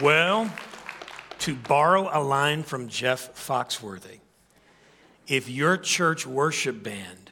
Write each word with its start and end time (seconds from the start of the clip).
Well, 0.00 0.52
to 1.38 1.54
borrow 1.54 2.10
a 2.12 2.20
line 2.20 2.64
from 2.64 2.88
Jeff 2.88 3.34
Foxworthy, 3.34 4.18
if 5.26 5.48
your 5.48 5.78
church 5.78 6.26
worship 6.26 6.82
band 6.82 7.30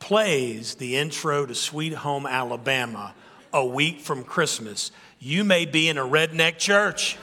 plays 0.00 0.74
the 0.74 0.96
intro 0.96 1.46
to 1.46 1.54
Sweet 1.54 1.94
Home 1.94 2.26
Alabama 2.26 3.14
a 3.54 3.64
week 3.64 4.00
from 4.00 4.22
Christmas, 4.22 4.90
you 5.18 5.44
may 5.44 5.64
be 5.64 5.88
in 5.88 5.96
a 5.96 6.04
redneck 6.04 6.58
church. 6.58 7.16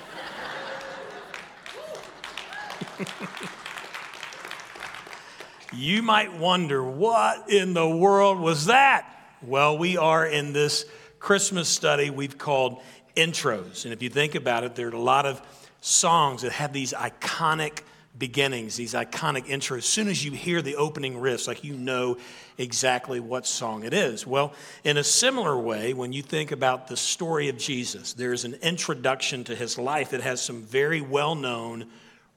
you 5.73 6.01
might 6.01 6.33
wonder, 6.33 6.83
what 6.83 7.51
in 7.51 7.73
the 7.75 7.87
world 7.87 8.39
was 8.39 8.65
that? 8.65 9.05
Well, 9.43 9.77
we 9.77 9.97
are 9.97 10.25
in 10.25 10.53
this 10.53 10.85
Christmas 11.19 11.69
study 11.69 12.09
we've 12.09 12.39
called 12.39 12.81
intros. 13.15 13.85
And 13.85 13.93
if 13.93 14.01
you 14.01 14.09
think 14.09 14.35
about 14.35 14.63
it, 14.63 14.75
there 14.75 14.87
are 14.87 14.91
a 14.91 14.99
lot 14.99 15.25
of 15.25 15.41
songs 15.81 16.43
that 16.43 16.51
have 16.51 16.73
these 16.73 16.93
iconic 16.93 17.81
beginnings, 18.17 18.75
these 18.75 18.93
iconic 18.93 19.45
intros. 19.47 19.79
As 19.79 19.85
soon 19.85 20.07
as 20.07 20.23
you 20.23 20.31
hear 20.31 20.61
the 20.61 20.75
opening 20.75 21.15
riffs, 21.15 21.47
like 21.47 21.63
you 21.63 21.73
know 21.73 22.17
exactly 22.57 23.19
what 23.19 23.47
song 23.47 23.83
it 23.83 23.93
is. 23.93 24.27
Well, 24.27 24.53
in 24.83 24.97
a 24.97 25.03
similar 25.03 25.57
way, 25.57 25.93
when 25.93 26.13
you 26.13 26.21
think 26.21 26.51
about 26.51 26.87
the 26.87 26.97
story 26.97 27.49
of 27.49 27.57
Jesus, 27.57 28.13
there's 28.13 28.45
an 28.45 28.55
introduction 28.61 29.43
to 29.45 29.55
his 29.55 29.77
life 29.77 30.11
that 30.11 30.21
has 30.21 30.41
some 30.41 30.63
very 30.63 31.01
well 31.01 31.35
known, 31.35 31.87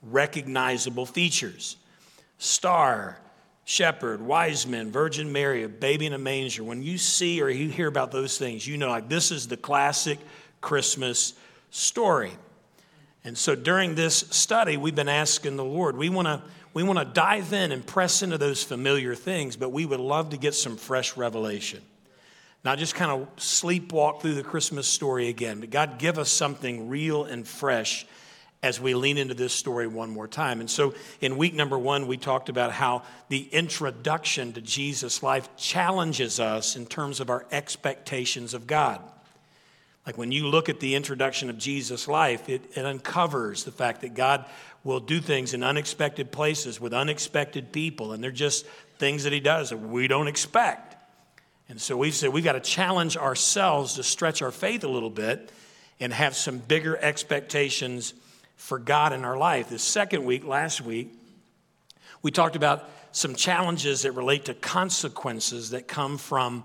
recognizable 0.02 1.06
features. 1.06 1.76
Star, 2.38 3.18
shepherd, 3.64 4.20
wise 4.20 4.66
men, 4.66 4.90
Virgin 4.90 5.32
Mary, 5.32 5.64
a 5.64 5.68
baby 5.68 6.06
in 6.06 6.12
a 6.12 6.18
manger. 6.18 6.62
When 6.62 6.82
you 6.82 6.98
see 6.98 7.42
or 7.42 7.48
you 7.48 7.68
hear 7.68 7.88
about 7.88 8.12
those 8.12 8.38
things, 8.38 8.66
you 8.66 8.78
know, 8.78 8.90
like 8.90 9.08
this 9.08 9.30
is 9.30 9.48
the 9.48 9.56
classic 9.56 10.18
Christmas 10.64 11.34
story. 11.70 12.32
And 13.22 13.36
so 13.38 13.54
during 13.54 13.94
this 13.94 14.16
study, 14.30 14.76
we've 14.76 14.94
been 14.94 15.08
asking 15.08 15.56
the 15.56 15.64
Lord, 15.64 15.96
we 15.96 16.08
want 16.08 16.26
to 16.26 16.42
we 16.72 16.82
want 16.82 16.98
to 16.98 17.04
dive 17.04 17.52
in 17.52 17.70
and 17.70 17.86
press 17.86 18.22
into 18.22 18.36
those 18.36 18.64
familiar 18.64 19.14
things, 19.14 19.54
but 19.54 19.68
we 19.68 19.86
would 19.86 20.00
love 20.00 20.30
to 20.30 20.36
get 20.36 20.54
some 20.54 20.76
fresh 20.76 21.16
revelation. 21.16 21.80
Not 22.64 22.78
just 22.78 22.96
kind 22.96 23.12
of 23.12 23.36
sleepwalk 23.36 24.20
through 24.20 24.34
the 24.34 24.42
Christmas 24.42 24.88
story 24.88 25.28
again, 25.28 25.60
but 25.60 25.70
God, 25.70 25.98
give 26.00 26.18
us 26.18 26.30
something 26.30 26.88
real 26.88 27.24
and 27.24 27.46
fresh 27.46 28.06
as 28.60 28.80
we 28.80 28.94
lean 28.94 29.18
into 29.18 29.34
this 29.34 29.52
story 29.52 29.86
one 29.86 30.10
more 30.10 30.26
time. 30.26 30.58
And 30.58 30.68
so 30.68 30.94
in 31.20 31.36
week 31.36 31.54
number 31.54 31.78
one, 31.78 32.08
we 32.08 32.16
talked 32.16 32.48
about 32.48 32.72
how 32.72 33.02
the 33.28 33.46
introduction 33.52 34.52
to 34.54 34.60
Jesus' 34.60 35.22
life 35.22 35.54
challenges 35.56 36.40
us 36.40 36.74
in 36.74 36.86
terms 36.86 37.20
of 37.20 37.30
our 37.30 37.46
expectations 37.52 38.52
of 38.52 38.66
God. 38.66 39.00
Like 40.06 40.18
when 40.18 40.32
you 40.32 40.48
look 40.48 40.68
at 40.68 40.80
the 40.80 40.94
introduction 40.94 41.48
of 41.48 41.58
Jesus' 41.58 42.06
life, 42.06 42.48
it, 42.48 42.62
it 42.76 42.84
uncovers 42.84 43.64
the 43.64 43.72
fact 43.72 44.02
that 44.02 44.14
God 44.14 44.44
will 44.82 45.00
do 45.00 45.20
things 45.20 45.54
in 45.54 45.62
unexpected 45.62 46.30
places 46.30 46.80
with 46.80 46.92
unexpected 46.92 47.72
people, 47.72 48.12
and 48.12 48.22
they're 48.22 48.30
just 48.30 48.66
things 48.98 49.24
that 49.24 49.32
He 49.32 49.40
does 49.40 49.70
that 49.70 49.78
we 49.78 50.06
don't 50.06 50.28
expect. 50.28 50.96
And 51.68 51.80
so 51.80 51.96
we've 51.96 52.14
said 52.14 52.30
we've 52.30 52.44
got 52.44 52.52
to 52.52 52.60
challenge 52.60 53.16
ourselves 53.16 53.94
to 53.94 54.02
stretch 54.02 54.42
our 54.42 54.50
faith 54.50 54.84
a 54.84 54.88
little 54.88 55.10
bit 55.10 55.50
and 56.00 56.12
have 56.12 56.36
some 56.36 56.58
bigger 56.58 56.98
expectations 56.98 58.12
for 58.56 58.78
God 58.78 59.14
in 59.14 59.24
our 59.24 59.38
life. 59.38 59.70
The 59.70 59.78
second 59.78 60.24
week, 60.24 60.44
last 60.44 60.82
week, 60.82 61.12
we 62.22 62.30
talked 62.30 62.56
about 62.56 62.88
some 63.12 63.34
challenges 63.34 64.02
that 64.02 64.12
relate 64.12 64.46
to 64.46 64.54
consequences 64.54 65.70
that 65.70 65.88
come 65.88 66.18
from 66.18 66.64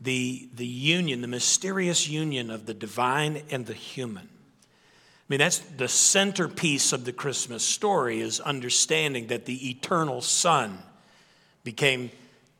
the, 0.00 0.48
the 0.54 0.66
union, 0.66 1.20
the 1.20 1.28
mysterious 1.28 2.08
union 2.08 2.50
of 2.50 2.66
the 2.66 2.74
divine 2.74 3.42
and 3.50 3.66
the 3.66 3.74
human. 3.74 4.28
I 4.28 5.24
mean, 5.28 5.38
that's 5.38 5.58
the 5.58 5.88
centerpiece 5.88 6.92
of 6.92 7.04
the 7.04 7.12
Christmas 7.12 7.64
story 7.64 8.20
is 8.20 8.38
understanding 8.38 9.28
that 9.28 9.44
the 9.44 9.70
eternal 9.70 10.20
Son 10.20 10.78
became 11.64 12.10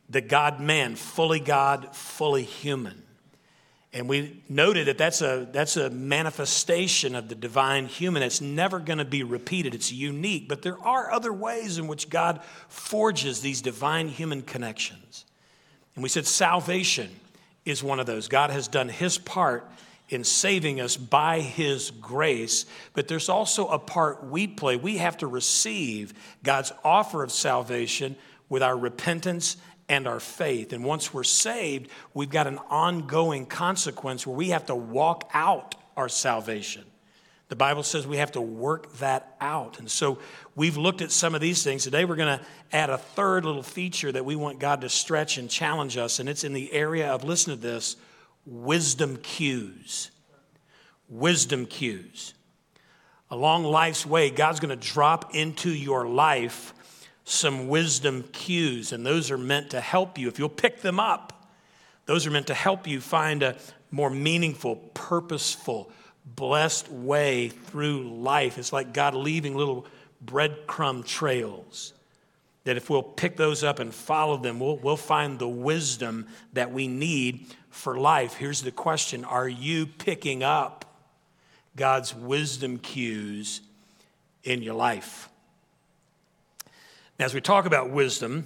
the 0.09 0.19
God 0.21 0.59
man, 0.59 0.95
fully 0.95 1.39
God, 1.39 1.95
fully 1.95 2.43
human. 2.43 3.03
And 3.93 4.09
we 4.09 4.43
noted 4.49 4.87
that 4.87 4.97
that's 4.97 5.21
a, 5.21 5.47
that's 5.51 5.77
a 5.77 5.89
manifestation 5.89 7.15
of 7.15 7.29
the 7.29 7.35
divine 7.35 7.85
human. 7.85 8.21
It's 8.21 8.41
never 8.41 8.79
going 8.79 8.99
to 8.99 9.05
be 9.05 9.23
repeated, 9.23 9.73
it's 9.73 9.91
unique. 9.91 10.49
But 10.49 10.61
there 10.61 10.77
are 10.79 11.11
other 11.11 11.31
ways 11.31 11.77
in 11.77 11.87
which 11.87 12.09
God 12.09 12.41
forges 12.67 13.39
these 13.39 13.61
divine 13.61 14.09
human 14.09 14.41
connections. 14.41 15.25
And 15.95 16.03
we 16.03 16.09
said 16.09 16.27
salvation 16.27 17.09
is 17.67 17.83
one 17.83 17.99
of 17.99 18.05
those. 18.05 18.27
God 18.27 18.49
has 18.49 18.67
done 18.67 18.87
his 18.87 19.17
part 19.17 19.69
in 20.09 20.23
saving 20.23 20.79
us 20.79 20.95
by 20.95 21.41
his 21.41 21.91
grace, 21.91 22.65
but 22.93 23.09
there's 23.09 23.27
also 23.27 23.67
a 23.67 23.77
part 23.77 24.23
we 24.23 24.47
play. 24.47 24.77
We 24.77 24.97
have 24.97 25.17
to 25.17 25.27
receive 25.27 26.13
God's 26.43 26.71
offer 26.83 27.23
of 27.23 27.31
salvation 27.31 28.15
with 28.47 28.63
our 28.63 28.77
repentance 28.77 29.57
and 29.89 30.07
our 30.07 30.21
faith. 30.21 30.71
And 30.71 30.85
once 30.85 31.13
we're 31.13 31.25
saved, 31.25 31.89
we've 32.13 32.29
got 32.29 32.47
an 32.47 32.59
ongoing 32.69 33.45
consequence 33.45 34.25
where 34.25 34.35
we 34.35 34.49
have 34.49 34.67
to 34.67 34.75
walk 34.75 35.29
out 35.33 35.75
our 35.97 36.07
salvation. 36.07 36.85
The 37.49 37.55
Bible 37.55 37.83
says 37.83 38.07
we 38.07 38.17
have 38.17 38.33
to 38.33 38.41
work 38.41 38.93
that 38.97 39.35
out. 39.41 39.79
And 39.79 39.89
so 39.89 40.19
we've 40.57 40.75
looked 40.75 41.01
at 41.01 41.11
some 41.11 41.35
of 41.35 41.39
these 41.39 41.63
things. 41.63 41.83
Today 41.83 42.03
we're 42.03 42.15
going 42.17 42.39
to 42.39 42.45
add 42.73 42.89
a 42.89 42.97
third 42.97 43.45
little 43.45 43.63
feature 43.63 44.11
that 44.11 44.25
we 44.25 44.35
want 44.35 44.59
God 44.59 44.81
to 44.81 44.89
stretch 44.89 45.37
and 45.37 45.49
challenge 45.49 45.95
us, 45.95 46.19
and 46.19 46.27
it's 46.27 46.43
in 46.43 46.51
the 46.51 46.73
area 46.73 47.09
of, 47.09 47.23
listen 47.23 47.55
to 47.55 47.61
this, 47.61 47.95
wisdom 48.45 49.17
cues. 49.17 50.11
Wisdom 51.07 51.67
cues. 51.67 52.33
Along 53.29 53.63
life's 53.63 54.05
way, 54.05 54.29
God's 54.29 54.59
going 54.59 54.77
to 54.77 54.87
drop 54.87 55.35
into 55.35 55.69
your 55.69 56.07
life 56.07 56.73
some 57.23 57.67
wisdom 57.67 58.23
cues, 58.31 58.91
and 58.93 59.05
those 59.05 59.29
are 59.31 59.37
meant 59.37 59.69
to 59.71 59.79
help 59.79 60.17
you. 60.17 60.27
If 60.27 60.39
you'll 60.39 60.49
pick 60.49 60.81
them 60.81 60.99
up, 60.99 61.51
those 62.05 62.25
are 62.25 62.31
meant 62.31 62.47
to 62.47 62.53
help 62.53 62.87
you 62.87 62.99
find 62.99 63.43
a 63.43 63.57
more 63.91 64.09
meaningful, 64.09 64.77
purposeful, 64.93 65.91
blessed 66.25 66.89
way 66.89 67.49
through 67.49 68.21
life. 68.21 68.57
It's 68.57 68.73
like 68.73 68.93
God 68.93 69.13
leaving 69.13 69.55
little 69.55 69.85
breadcrumb 70.23 71.05
trails. 71.05 71.93
That 72.63 72.77
if 72.77 72.89
we'll 72.89 73.03
pick 73.03 73.37
those 73.37 73.63
up 73.63 73.79
and 73.79 73.93
follow 73.93 74.37
them, 74.37 74.59
we'll, 74.59 74.77
we'll 74.77 74.97
find 74.97 75.39
the 75.39 75.47
wisdom 75.47 76.27
that 76.53 76.71
we 76.71 76.87
need 76.87 77.45
for 77.69 77.97
life. 77.97 78.33
Here's 78.33 78.61
the 78.61 78.71
question 78.71 79.23
Are 79.23 79.47
you 79.47 79.85
picking 79.85 80.43
up 80.43 80.85
God's 81.75 82.13
wisdom 82.13 82.77
cues 82.77 83.61
in 84.43 84.61
your 84.61 84.73
life? 84.73 85.29
As 87.19 87.33
we 87.33 87.41
talk 87.41 87.65
about 87.65 87.89
wisdom, 87.89 88.45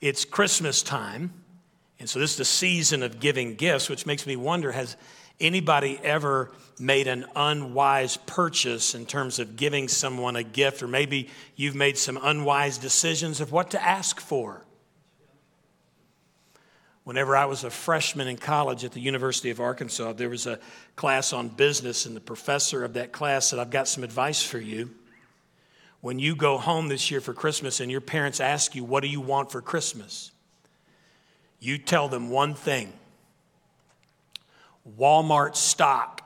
it's 0.00 0.24
Christmas 0.24 0.82
time. 0.82 1.32
And 1.98 2.08
so 2.08 2.18
this 2.18 2.32
is 2.32 2.36
the 2.38 2.44
season 2.44 3.02
of 3.02 3.20
giving 3.20 3.54
gifts, 3.54 3.88
which 3.88 4.06
makes 4.06 4.26
me 4.26 4.36
wonder 4.36 4.72
has 4.72 4.96
anybody 5.42 5.98
ever 6.02 6.50
made 6.78 7.06
an 7.06 7.26
unwise 7.36 8.16
purchase 8.16 8.94
in 8.94 9.06
terms 9.06 9.38
of 9.38 9.56
giving 9.56 9.88
someone 9.88 10.36
a 10.36 10.42
gift, 10.42 10.82
or 10.82 10.88
maybe 10.88 11.28
you've 11.56 11.74
made 11.74 11.98
some 11.98 12.18
unwise 12.22 12.78
decisions 12.78 13.40
of 13.40 13.52
what 13.52 13.70
to 13.70 13.82
ask 13.82 14.20
for. 14.20 14.64
Whenever 17.04 17.36
I 17.36 17.46
was 17.46 17.64
a 17.64 17.70
freshman 17.70 18.28
in 18.28 18.36
college 18.36 18.84
at 18.84 18.92
the 18.92 19.00
University 19.00 19.50
of 19.50 19.60
Arkansas, 19.60 20.12
there 20.12 20.28
was 20.28 20.46
a 20.46 20.60
class 20.94 21.32
on 21.32 21.48
business, 21.48 22.06
and 22.06 22.14
the 22.14 22.20
professor 22.20 22.84
of 22.84 22.94
that 22.94 23.12
class 23.12 23.48
said, 23.48 23.58
I've 23.58 23.70
got 23.70 23.88
some 23.88 24.04
advice 24.04 24.42
for 24.42 24.58
you. 24.58 24.90
When 26.00 26.18
you 26.18 26.34
go 26.36 26.58
home 26.58 26.88
this 26.88 27.10
year 27.10 27.20
for 27.20 27.32
Christmas 27.32 27.80
and 27.80 27.90
your 27.90 28.00
parents 28.00 28.40
ask 28.40 28.74
you, 28.74 28.84
What 28.84 29.02
do 29.02 29.08
you 29.08 29.20
want 29.20 29.52
for 29.52 29.60
Christmas? 29.60 30.30
You 31.60 31.78
tell 31.78 32.08
them 32.08 32.28
one 32.30 32.54
thing 32.54 32.92
Walmart 34.98 35.56
stock. 35.56 36.22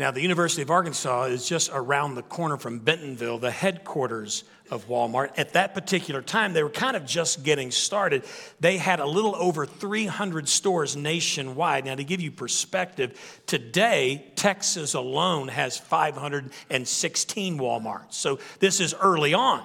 Now, 0.00 0.10
the 0.10 0.22
University 0.22 0.62
of 0.62 0.70
Arkansas 0.70 1.24
is 1.24 1.46
just 1.46 1.70
around 1.74 2.14
the 2.14 2.22
corner 2.22 2.56
from 2.56 2.78
Bentonville, 2.78 3.36
the 3.36 3.50
headquarters 3.50 4.44
of 4.70 4.88
Walmart. 4.88 5.32
At 5.36 5.52
that 5.52 5.74
particular 5.74 6.22
time, 6.22 6.54
they 6.54 6.62
were 6.62 6.70
kind 6.70 6.96
of 6.96 7.04
just 7.04 7.42
getting 7.42 7.70
started. 7.70 8.24
They 8.60 8.78
had 8.78 9.00
a 9.00 9.06
little 9.06 9.36
over 9.36 9.66
300 9.66 10.48
stores 10.48 10.96
nationwide. 10.96 11.84
Now, 11.84 11.96
to 11.96 12.04
give 12.04 12.22
you 12.22 12.30
perspective, 12.30 13.42
today, 13.44 14.32
Texas 14.36 14.94
alone 14.94 15.48
has 15.48 15.76
516 15.76 17.58
Walmarts. 17.58 18.14
So, 18.14 18.38
this 18.58 18.80
is 18.80 18.94
early 18.94 19.34
on. 19.34 19.62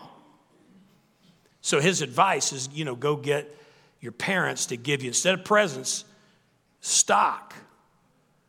So, 1.62 1.80
his 1.80 2.02
advice 2.02 2.52
is, 2.52 2.68
you 2.74 2.84
know, 2.84 2.96
go 2.96 3.16
get 3.16 3.58
your 4.06 4.14
parents 4.14 4.68
to 4.68 4.78
give 4.78 5.02
you, 5.02 5.10
instead 5.10 5.34
of 5.34 5.44
presents, 5.44 6.06
stock. 6.80 7.54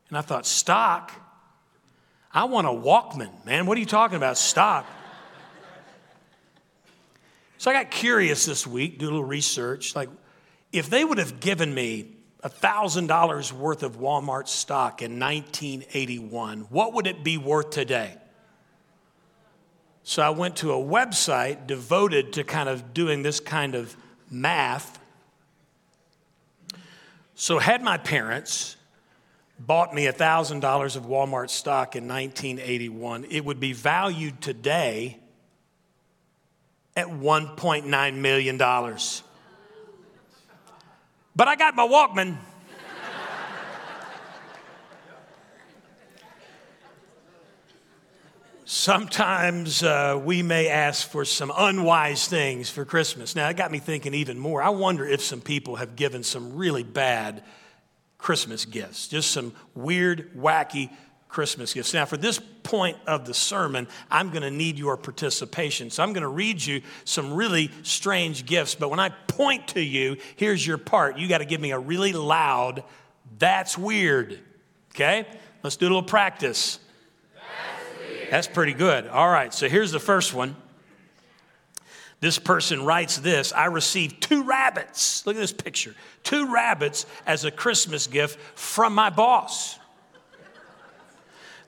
And 0.08 0.16
I 0.16 0.20
thought, 0.20 0.46
stock? 0.46 1.10
I 2.32 2.44
want 2.44 2.66
a 2.66 2.70
Walkman, 2.70 3.44
man. 3.46 3.64
What 3.66 3.76
are 3.76 3.80
you 3.80 3.86
talking 3.86 4.18
about, 4.18 4.36
stock? 4.36 4.86
so 7.58 7.70
I 7.70 7.74
got 7.74 7.90
curious 7.90 8.44
this 8.44 8.66
week, 8.66 8.98
do 8.98 9.06
a 9.06 9.08
little 9.08 9.24
research. 9.24 9.96
Like, 9.96 10.10
if 10.72 10.90
they 10.90 11.02
would 11.04 11.16
have 11.16 11.40
given 11.40 11.72
me 11.72 12.12
$1,000 12.44 13.52
worth 13.52 13.82
of 13.82 13.98
Walmart 13.98 14.48
stock 14.48 15.00
in 15.00 15.18
1981, 15.18 16.66
what 16.68 16.92
would 16.92 17.06
it 17.06 17.24
be 17.24 17.38
worth 17.38 17.70
today? 17.70 18.14
So 20.02 20.22
I 20.22 20.30
went 20.30 20.56
to 20.56 20.72
a 20.72 20.76
website 20.76 21.66
devoted 21.66 22.34
to 22.34 22.44
kind 22.44 22.68
of 22.68 22.94
doing 22.94 23.22
this 23.22 23.40
kind 23.40 23.74
of 23.74 23.96
math. 24.30 24.95
So, 27.38 27.58
had 27.58 27.82
my 27.82 27.98
parents 27.98 28.76
bought 29.58 29.94
me 29.94 30.06
$1,000 30.06 30.96
of 30.96 31.02
Walmart 31.04 31.50
stock 31.50 31.94
in 31.94 32.08
1981, 32.08 33.26
it 33.28 33.44
would 33.44 33.60
be 33.60 33.74
valued 33.74 34.40
today 34.40 35.18
at 36.96 37.08
$1.9 37.08 38.14
million. 38.14 38.56
But 41.36 41.48
I 41.48 41.56
got 41.56 41.76
my 41.76 41.86
Walkman. 41.86 42.38
Sometimes 48.68 49.84
uh, 49.84 50.20
we 50.20 50.42
may 50.42 50.66
ask 50.66 51.08
for 51.08 51.24
some 51.24 51.52
unwise 51.56 52.26
things 52.26 52.68
for 52.68 52.84
Christmas. 52.84 53.36
Now, 53.36 53.48
it 53.48 53.56
got 53.56 53.70
me 53.70 53.78
thinking 53.78 54.12
even 54.12 54.40
more. 54.40 54.60
I 54.60 54.70
wonder 54.70 55.06
if 55.06 55.22
some 55.22 55.40
people 55.40 55.76
have 55.76 55.94
given 55.94 56.24
some 56.24 56.56
really 56.56 56.82
bad 56.82 57.44
Christmas 58.18 58.64
gifts, 58.64 59.06
just 59.06 59.30
some 59.30 59.52
weird, 59.76 60.32
wacky 60.36 60.90
Christmas 61.28 61.74
gifts. 61.74 61.94
Now, 61.94 62.06
for 62.06 62.16
this 62.16 62.40
point 62.64 62.96
of 63.06 63.24
the 63.24 63.34
sermon, 63.34 63.86
I'm 64.10 64.30
going 64.30 64.42
to 64.42 64.50
need 64.50 64.80
your 64.80 64.96
participation. 64.96 65.88
So 65.90 66.02
I'm 66.02 66.12
going 66.12 66.22
to 66.22 66.28
read 66.28 66.60
you 66.60 66.82
some 67.04 67.34
really 67.34 67.70
strange 67.84 68.46
gifts, 68.46 68.74
but 68.74 68.90
when 68.90 68.98
I 68.98 69.10
point 69.28 69.68
to 69.68 69.80
you, 69.80 70.16
here's 70.34 70.66
your 70.66 70.78
part. 70.78 71.18
You 71.18 71.28
got 71.28 71.38
to 71.38 71.44
give 71.44 71.60
me 71.60 71.70
a 71.70 71.78
really 71.78 72.12
loud, 72.12 72.82
that's 73.38 73.78
weird. 73.78 74.40
Okay? 74.92 75.24
Let's 75.62 75.76
do 75.76 75.84
a 75.84 75.88
little 75.88 76.02
practice. 76.02 76.80
That's 78.30 78.48
pretty 78.48 78.72
good. 78.72 79.06
All 79.08 79.28
right, 79.28 79.52
so 79.52 79.68
here's 79.68 79.92
the 79.92 80.00
first 80.00 80.34
one. 80.34 80.56
This 82.20 82.38
person 82.38 82.84
writes 82.84 83.18
this 83.18 83.52
I 83.52 83.66
received 83.66 84.22
two 84.22 84.44
rabbits. 84.44 85.26
Look 85.26 85.36
at 85.36 85.40
this 85.40 85.52
picture 85.52 85.94
two 86.22 86.52
rabbits 86.52 87.06
as 87.26 87.44
a 87.44 87.50
Christmas 87.50 88.06
gift 88.06 88.38
from 88.58 88.94
my 88.94 89.10
boss. 89.10 89.78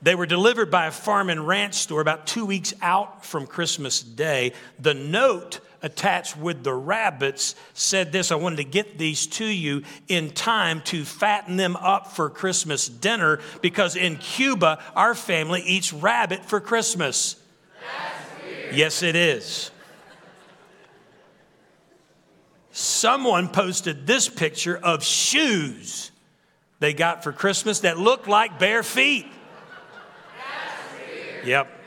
They 0.01 0.15
were 0.15 0.25
delivered 0.25 0.71
by 0.71 0.87
a 0.87 0.91
farm 0.91 1.29
and 1.29 1.45
ranch 1.45 1.75
store 1.75 2.01
about 2.01 2.25
two 2.25 2.45
weeks 2.45 2.73
out 2.81 3.25
from 3.25 3.45
Christmas 3.45 4.01
Day. 4.01 4.53
The 4.79 4.93
note 4.93 5.59
attached 5.81 6.37
with 6.37 6.63
the 6.63 6.73
rabbits 6.73 7.55
said 7.73 8.11
this 8.11 8.31
I 8.31 8.35
wanted 8.35 8.57
to 8.57 8.63
get 8.63 8.97
these 8.97 9.27
to 9.27 9.45
you 9.45 9.83
in 10.07 10.31
time 10.31 10.81
to 10.85 11.05
fatten 11.05 11.57
them 11.57 11.75
up 11.77 12.07
for 12.07 12.29
Christmas 12.29 12.87
dinner 12.87 13.39
because 13.61 13.95
in 13.95 14.17
Cuba, 14.17 14.83
our 14.95 15.15
family 15.15 15.61
eats 15.61 15.93
rabbit 15.93 16.45
for 16.45 16.59
Christmas. 16.59 17.35
Yes, 18.71 19.01
it 19.01 19.15
is. 19.15 19.71
Someone 22.71 23.49
posted 23.49 24.05
this 24.05 24.29
picture 24.29 24.77
of 24.77 25.03
shoes 25.03 26.11
they 26.79 26.93
got 26.93 27.23
for 27.23 27.31
Christmas 27.31 27.81
that 27.81 27.97
looked 27.97 28.27
like 28.27 28.57
bare 28.57 28.83
feet. 28.83 29.27
Yep. 31.45 31.78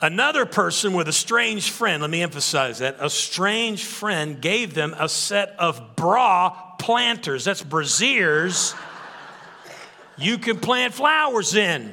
Another 0.00 0.44
person 0.44 0.92
with 0.92 1.08
a 1.08 1.12
strange 1.12 1.70
friend, 1.70 2.02
let 2.02 2.10
me 2.10 2.22
emphasize 2.22 2.80
that, 2.80 2.96
a 3.00 3.08
strange 3.08 3.84
friend 3.84 4.40
gave 4.40 4.74
them 4.74 4.94
a 4.98 5.08
set 5.08 5.54
of 5.58 5.96
bra 5.96 6.50
planters. 6.78 7.44
That's 7.44 7.62
braziers 7.62 8.74
you 10.18 10.38
can 10.38 10.58
plant 10.60 10.94
flowers 10.94 11.54
in. 11.54 11.92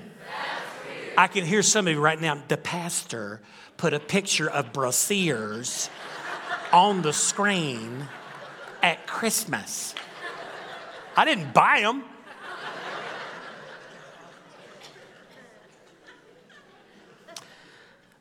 I 1.18 1.28
can 1.28 1.46
hear 1.46 1.62
some 1.62 1.88
of 1.88 1.94
you 1.94 2.00
right 2.00 2.20
now. 2.20 2.42
The 2.48 2.58
pastor 2.58 3.42
put 3.78 3.94
a 3.94 4.00
picture 4.00 4.50
of 4.50 4.74
braziers 4.74 5.90
on 6.72 7.02
the 7.02 7.14
screen 7.14 8.08
at 8.82 9.06
Christmas. 9.08 9.94
I 11.16 11.26
didn't 11.26 11.54
buy 11.54 11.82
them. 11.82 12.04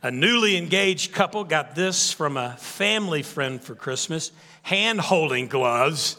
A 0.04 0.10
newly 0.10 0.56
engaged 0.56 1.12
couple 1.12 1.44
got 1.44 1.76
this 1.76 2.12
from 2.12 2.36
a 2.36 2.56
family 2.56 3.22
friend 3.22 3.62
for 3.62 3.76
Christmas 3.76 4.32
hand 4.62 5.00
holding 5.00 5.46
gloves. 5.46 6.16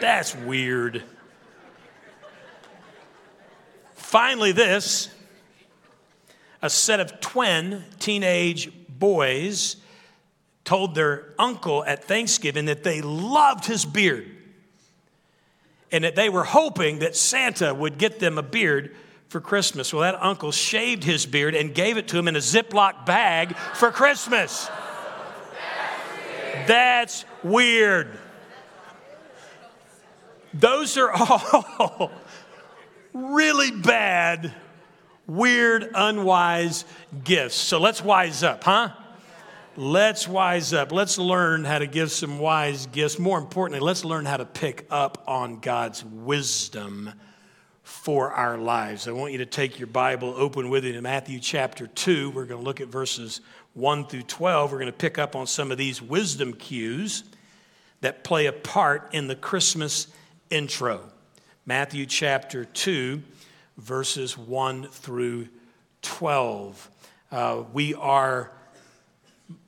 That's 0.00 0.36
weird. 0.36 1.02
Finally, 3.94 4.52
this 4.52 5.08
a 6.62 6.70
set 6.70 7.00
of 7.00 7.20
twin 7.20 7.82
teenage 7.98 8.70
boys 8.88 9.76
told 10.62 10.94
their 10.94 11.34
uncle 11.36 11.84
at 11.84 12.04
Thanksgiving 12.04 12.66
that 12.66 12.84
they 12.84 13.02
loved 13.02 13.66
his 13.66 13.84
beard 13.84 14.30
and 15.90 16.04
that 16.04 16.14
they 16.14 16.28
were 16.28 16.44
hoping 16.44 17.00
that 17.00 17.16
Santa 17.16 17.74
would 17.74 17.98
get 17.98 18.20
them 18.20 18.38
a 18.38 18.42
beard 18.42 18.94
for 19.34 19.40
Christmas. 19.40 19.92
Well, 19.92 20.02
that 20.02 20.22
uncle 20.22 20.52
shaved 20.52 21.02
his 21.02 21.26
beard 21.26 21.56
and 21.56 21.74
gave 21.74 21.96
it 21.96 22.06
to 22.06 22.16
him 22.16 22.28
in 22.28 22.36
a 22.36 22.38
Ziploc 22.38 23.04
bag 23.04 23.56
for 23.56 23.90
Christmas. 23.90 24.70
That's 26.68 27.24
weird. 27.42 28.16
Those 30.52 30.96
are 30.96 31.10
all 31.10 32.12
really 33.12 33.72
bad, 33.72 34.54
weird, 35.26 35.90
unwise 35.96 36.84
gifts. 37.24 37.56
So 37.56 37.80
let's 37.80 38.04
wise 38.04 38.44
up, 38.44 38.62
huh? 38.62 38.90
Let's 39.76 40.28
wise 40.28 40.72
up. 40.72 40.92
Let's 40.92 41.18
learn 41.18 41.64
how 41.64 41.80
to 41.80 41.88
give 41.88 42.12
some 42.12 42.38
wise 42.38 42.86
gifts. 42.86 43.18
More 43.18 43.38
importantly, 43.38 43.84
let's 43.84 44.04
learn 44.04 44.26
how 44.26 44.36
to 44.36 44.46
pick 44.46 44.86
up 44.90 45.24
on 45.26 45.58
God's 45.58 46.04
wisdom 46.04 47.12
for 47.84 48.32
our 48.32 48.56
lives. 48.56 49.06
I 49.06 49.12
want 49.12 49.32
you 49.32 49.38
to 49.38 49.46
take 49.46 49.78
your 49.78 49.86
Bible, 49.86 50.34
open 50.36 50.70
with 50.70 50.86
it 50.86 50.96
in 50.96 51.02
Matthew 51.02 51.38
chapter 51.38 51.86
2. 51.86 52.30
We're 52.30 52.46
going 52.46 52.60
to 52.60 52.64
look 52.64 52.80
at 52.80 52.88
verses 52.88 53.42
1 53.74 54.06
through 54.06 54.22
12. 54.22 54.72
We're 54.72 54.78
going 54.78 54.90
to 54.90 54.96
pick 54.96 55.18
up 55.18 55.36
on 55.36 55.46
some 55.46 55.70
of 55.70 55.76
these 55.76 56.00
wisdom 56.00 56.54
cues 56.54 57.24
that 58.00 58.24
play 58.24 58.46
a 58.46 58.52
part 58.52 59.10
in 59.12 59.28
the 59.28 59.36
Christmas 59.36 60.08
intro. 60.48 61.02
Matthew 61.66 62.06
chapter 62.06 62.64
2, 62.64 63.22
verses 63.76 64.36
1 64.38 64.88
through 64.88 65.48
12. 66.00 66.90
Uh, 67.30 67.64
we 67.74 67.92
are 67.94 68.50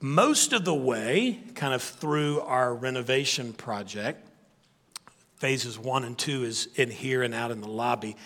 most 0.00 0.54
of 0.54 0.64
the 0.64 0.75
way 0.75 1.40
kind 1.54 1.75
of 1.75 1.82
through 1.82 2.40
our 2.40 2.75
renovation 2.75 3.52
project 3.52 4.25
phases 5.36 5.78
one 5.78 6.04
and 6.04 6.16
two 6.16 6.44
is 6.44 6.68
in 6.76 6.90
here 6.90 7.22
and 7.22 7.34
out 7.34 7.50
in 7.50 7.60
the 7.60 7.68
lobby. 7.68 8.16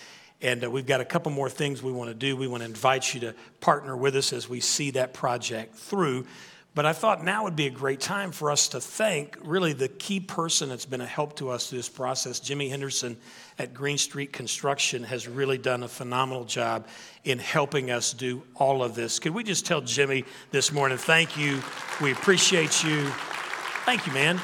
And 0.43 0.65
uh, 0.65 0.71
we've 0.71 0.87
got 0.87 1.01
a 1.01 1.05
couple 1.05 1.33
more 1.33 1.51
things 1.51 1.83
we 1.83 1.93
want 1.93 2.09
to 2.09 2.15
do. 2.15 2.37
We 2.37 2.49
want 2.49 2.63
to 2.63 2.69
invite 2.69 3.15
you 3.15 3.21
to 3.21 3.35
partner 3.61 3.97
with 3.97 4.17
us 4.17 4.33
as 4.33 4.49
we 4.49 4.61
see 4.61 4.93
that 4.93 5.13
project 5.13 5.75
through. 5.77 6.27
But 6.73 6.87
I 6.87 6.93
thought 6.93 7.25
now 7.25 7.45
would 7.45 7.57
be 7.57 7.67
a 7.67 7.71
great 7.71 7.99
time 8.01 8.31
for 8.31 8.51
us 8.51 8.69
to 8.69 8.81
thank 8.81 9.37
really 9.43 9.73
the 9.73 9.89
key 9.89 10.21
person 10.21 10.69
that's 10.69 10.87
been 10.87 11.01
a 11.01 11.07
help 11.07 11.37
to 11.37 11.51
us 11.51 11.69
through 11.69 11.79
this 11.79 11.89
process. 11.89 12.39
Jimmy 12.39 12.69
Henderson 12.69 13.17
at 13.59 13.75
Green 13.75 13.99
Street 13.99 14.33
Construction 14.33 15.03
has 15.03 15.27
really 15.27 15.59
done 15.59 15.83
a 15.83 15.89
phenomenal 15.89 16.45
job 16.45 16.87
in 17.25 17.41
helping 17.41 17.91
us 17.91 18.13
do 18.13 18.45
all 18.55 18.85
of 18.85 18.95
this. 18.95 19.19
Could 19.19 19.35
we 19.35 19.43
just 19.43 19.67
tell 19.67 19.81
Jimmy 19.81 20.25
this 20.53 20.71
morning, 20.71 20.97
thank 20.97 21.37
you. 21.37 21.61
We 22.01 22.13
appreciate 22.13 22.85
you. 22.85 23.05
Thank 23.85 24.07
you, 24.07 24.13
man. 24.13 24.41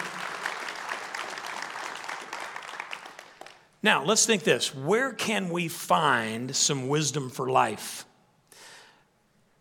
Now, 3.87 4.03
let's 4.03 4.27
think 4.27 4.43
this 4.43 4.75
where 4.75 5.13
can 5.13 5.49
we 5.49 5.69
find 5.69 6.57
some 6.57 6.89
wisdom 6.89 7.31
for 7.31 7.49
life? 7.49 8.05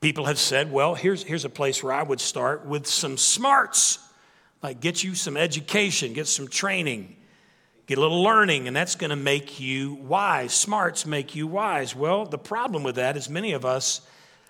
People 0.01 0.25
have 0.25 0.39
said, 0.39 0.71
well, 0.71 0.95
here's, 0.95 1.21
here's 1.21 1.45
a 1.45 1.49
place 1.49 1.83
where 1.83 1.93
I 1.93 2.01
would 2.01 2.19
start 2.19 2.65
with 2.65 2.87
some 2.87 3.17
smarts, 3.17 3.99
like 4.63 4.79
get 4.79 5.03
you 5.03 5.13
some 5.13 5.37
education, 5.37 6.13
get 6.13 6.25
some 6.25 6.47
training, 6.47 7.17
get 7.85 7.99
a 7.99 8.01
little 8.01 8.23
learning, 8.23 8.65
and 8.65 8.75
that's 8.75 8.95
going 8.95 9.11
to 9.11 9.15
make 9.15 9.59
you 9.59 9.93
wise. 9.93 10.55
Smarts 10.55 11.05
make 11.05 11.35
you 11.35 11.45
wise. 11.45 11.95
Well, 11.95 12.25
the 12.25 12.39
problem 12.39 12.81
with 12.81 12.95
that 12.95 13.15
is 13.17 13.29
many 13.29 13.53
of 13.53 13.63
us 13.63 14.01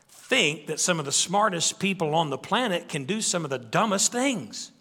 think 0.08 0.68
that 0.68 0.80
some 0.80 1.00
of 1.00 1.06
the 1.06 1.12
smartest 1.12 1.82
people 1.82 2.16
on 2.16 2.30
the 2.30 2.38
planet 2.38 2.88
can 2.88 3.04
do 3.04 3.20
some 3.20 3.44
of 3.44 3.50
the 3.50 3.60
dumbest 3.60 4.14
things. 4.14 4.72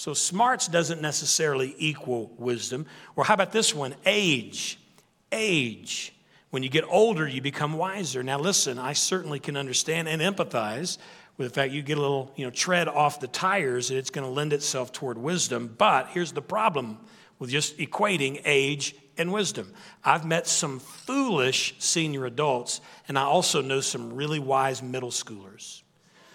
So 0.00 0.14
smarts 0.14 0.66
doesn't 0.66 1.02
necessarily 1.02 1.74
equal 1.76 2.32
wisdom. 2.38 2.86
Or 3.16 3.24
how 3.24 3.34
about 3.34 3.52
this 3.52 3.74
one? 3.74 3.94
Age. 4.06 4.78
Age. 5.30 6.14
When 6.48 6.62
you 6.62 6.70
get 6.70 6.84
older, 6.88 7.28
you 7.28 7.42
become 7.42 7.74
wiser. 7.74 8.22
Now, 8.22 8.38
listen, 8.38 8.78
I 8.78 8.94
certainly 8.94 9.40
can 9.40 9.58
understand 9.58 10.08
and 10.08 10.22
empathize 10.22 10.96
with 11.36 11.48
the 11.48 11.52
fact 11.52 11.74
you 11.74 11.82
get 11.82 11.98
a 11.98 12.00
little, 12.00 12.32
you 12.34 12.46
know, 12.46 12.50
tread 12.50 12.88
off 12.88 13.20
the 13.20 13.28
tires, 13.28 13.90
it's 13.90 14.08
going 14.08 14.26
to 14.26 14.32
lend 14.32 14.54
itself 14.54 14.90
toward 14.90 15.18
wisdom. 15.18 15.74
But 15.76 16.08
here's 16.08 16.32
the 16.32 16.40
problem 16.40 16.96
with 17.38 17.50
just 17.50 17.76
equating 17.76 18.40
age 18.46 18.96
and 19.18 19.30
wisdom. 19.30 19.70
I've 20.02 20.24
met 20.24 20.46
some 20.46 20.78
foolish 20.78 21.74
senior 21.78 22.24
adults, 22.24 22.80
and 23.06 23.18
I 23.18 23.24
also 23.24 23.60
know 23.60 23.82
some 23.82 24.14
really 24.14 24.38
wise 24.38 24.82
middle 24.82 25.10
schoolers. 25.10 25.82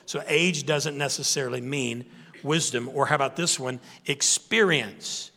So 0.05 0.23
age 0.27 0.67
doesn't 0.67 0.99
necessarily 0.99 1.61
mean 1.61 2.05
wisdom. 2.45 2.89
Or 2.93 3.07
how 3.07 3.15
about 3.15 3.35
this 3.35 3.59
one? 3.59 3.79
Experience. 4.05 5.31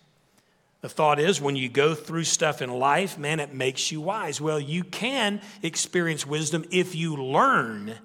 The 0.80 0.88
thought 0.88 1.18
is 1.18 1.40
when 1.40 1.56
you 1.56 1.68
go 1.68 1.94
through 1.94 2.24
stuff 2.24 2.62
in 2.62 2.70
life, 2.70 3.18
man, 3.18 3.40
it 3.40 3.52
makes 3.52 3.90
you 3.90 4.00
wise. 4.00 4.40
Well, 4.40 4.60
you 4.60 4.84
can 4.84 5.40
experience 5.62 6.24
wisdom 6.24 6.64
if 6.70 6.94
you 6.94 7.16
learn 7.16 7.96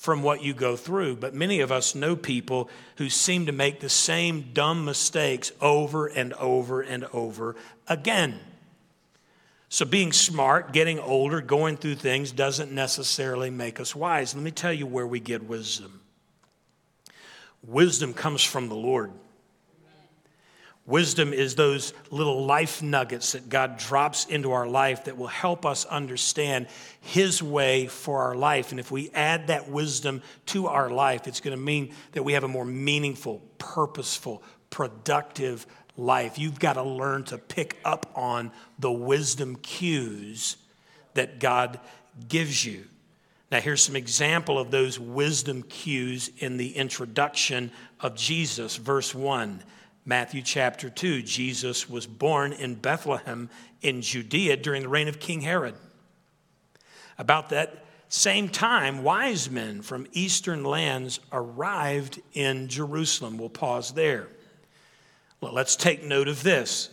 from 0.00 0.22
what 0.22 0.42
you 0.42 0.54
go 0.54 0.76
through. 0.76 1.16
But 1.16 1.34
many 1.34 1.60
of 1.60 1.70
us 1.70 1.94
know 1.94 2.16
people 2.16 2.68
who 2.96 3.08
seem 3.08 3.46
to 3.46 3.52
make 3.52 3.80
the 3.80 3.88
same 3.88 4.50
dumb 4.52 4.84
mistakes 4.84 5.52
over 5.60 6.06
and 6.06 6.32
over 6.34 6.80
and 6.82 7.04
over 7.12 7.56
again. 7.86 8.40
So, 9.68 9.84
being 9.84 10.12
smart, 10.12 10.72
getting 10.72 10.98
older, 10.98 11.40
going 11.40 11.76
through 11.76 11.94
things 11.94 12.32
doesn't 12.32 12.72
necessarily 12.72 13.50
make 13.50 13.78
us 13.78 13.94
wise. 13.94 14.34
Let 14.34 14.42
me 14.42 14.50
tell 14.50 14.72
you 14.72 14.86
where 14.86 15.06
we 15.06 15.20
get 15.20 15.44
wisdom. 15.44 16.00
Wisdom 17.66 18.14
comes 18.14 18.42
from 18.42 18.68
the 18.68 18.74
Lord. 18.74 19.12
Wisdom 20.86 21.32
is 21.32 21.54
those 21.54 21.92
little 22.10 22.46
life 22.46 22.82
nuggets 22.82 23.32
that 23.32 23.48
God 23.48 23.76
drops 23.76 24.24
into 24.24 24.50
our 24.50 24.66
life 24.66 25.04
that 25.04 25.16
will 25.16 25.28
help 25.28 25.64
us 25.64 25.84
understand 25.84 26.66
His 27.00 27.42
way 27.42 27.86
for 27.86 28.22
our 28.22 28.34
life. 28.34 28.72
And 28.72 28.80
if 28.80 28.90
we 28.90 29.10
add 29.10 29.46
that 29.48 29.68
wisdom 29.68 30.20
to 30.46 30.66
our 30.66 30.90
life, 30.90 31.28
it's 31.28 31.40
going 31.40 31.56
to 31.56 31.62
mean 31.62 31.94
that 32.12 32.24
we 32.24 32.32
have 32.32 32.44
a 32.44 32.48
more 32.48 32.64
meaningful, 32.64 33.40
purposeful, 33.58 34.42
productive 34.70 35.64
life. 35.96 36.38
You've 36.38 36.58
got 36.58 36.72
to 36.72 36.82
learn 36.82 37.22
to 37.24 37.38
pick 37.38 37.78
up 37.84 38.10
on 38.16 38.50
the 38.78 38.90
wisdom 38.90 39.56
cues 39.56 40.56
that 41.14 41.38
God 41.38 41.78
gives 42.28 42.64
you. 42.64 42.84
Now, 43.50 43.60
here's 43.60 43.82
some 43.82 43.96
example 43.96 44.58
of 44.58 44.70
those 44.70 44.98
wisdom 45.00 45.62
cues 45.64 46.30
in 46.38 46.56
the 46.56 46.76
introduction 46.76 47.72
of 47.98 48.14
Jesus, 48.14 48.76
verse 48.76 49.12
1. 49.14 49.62
Matthew 50.04 50.42
chapter 50.42 50.88
2, 50.88 51.22
Jesus 51.22 51.88
was 51.88 52.06
born 52.06 52.52
in 52.52 52.76
Bethlehem 52.76 53.50
in 53.82 54.02
Judea 54.02 54.56
during 54.56 54.82
the 54.82 54.88
reign 54.88 55.08
of 55.08 55.18
King 55.18 55.40
Herod. 55.40 55.74
About 57.18 57.50
that 57.50 57.84
same 58.08 58.48
time, 58.48 59.02
wise 59.02 59.50
men 59.50 59.82
from 59.82 60.06
eastern 60.12 60.64
lands 60.64 61.20
arrived 61.32 62.20
in 62.32 62.68
Jerusalem. 62.68 63.36
We'll 63.36 63.50
pause 63.50 63.92
there. 63.92 64.28
Well, 65.40 65.52
let's 65.52 65.76
take 65.76 66.04
note 66.04 66.28
of 66.28 66.42
this. 66.42 66.90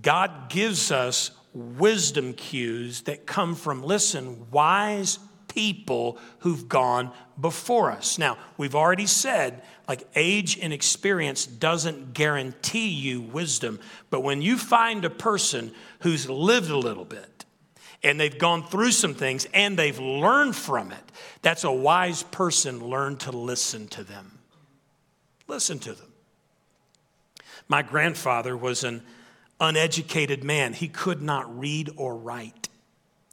God 0.00 0.48
gives 0.48 0.90
us 0.90 1.30
wisdom 1.52 2.32
cues 2.32 3.02
that 3.02 3.26
come 3.26 3.54
from, 3.54 3.82
listen, 3.82 4.46
wise 4.50 5.18
people 5.54 6.18
who've 6.38 6.68
gone 6.68 7.12
before 7.38 7.90
us. 7.90 8.18
Now, 8.18 8.38
we've 8.56 8.74
already 8.74 9.06
said, 9.06 9.62
like, 9.86 10.06
age 10.14 10.58
and 10.58 10.72
experience 10.72 11.46
doesn't 11.46 12.14
guarantee 12.14 12.88
you 12.88 13.20
wisdom, 13.20 13.80
but 14.08 14.20
when 14.20 14.40
you 14.40 14.56
find 14.56 15.04
a 15.04 15.10
person 15.10 15.72
who's 16.00 16.28
lived 16.28 16.70
a 16.70 16.78
little 16.78 17.04
bit, 17.04 17.44
and 18.02 18.18
they've 18.18 18.38
gone 18.38 18.62
through 18.66 18.92
some 18.92 19.14
things 19.14 19.46
and 19.52 19.78
they've 19.78 19.98
learned 19.98 20.56
from 20.56 20.90
it. 20.90 21.12
That's 21.42 21.64
a 21.64 21.70
wise 21.70 22.22
person. 22.22 22.82
Learn 22.82 23.16
to 23.18 23.30
listen 23.30 23.88
to 23.88 24.02
them. 24.02 24.38
Listen 25.48 25.78
to 25.80 25.92
them. 25.92 26.06
My 27.68 27.82
grandfather 27.82 28.56
was 28.56 28.84
an 28.84 29.02
uneducated 29.60 30.42
man. 30.42 30.72
He 30.72 30.88
could 30.88 31.20
not 31.20 31.58
read 31.58 31.90
or 31.96 32.16
write. 32.16 32.69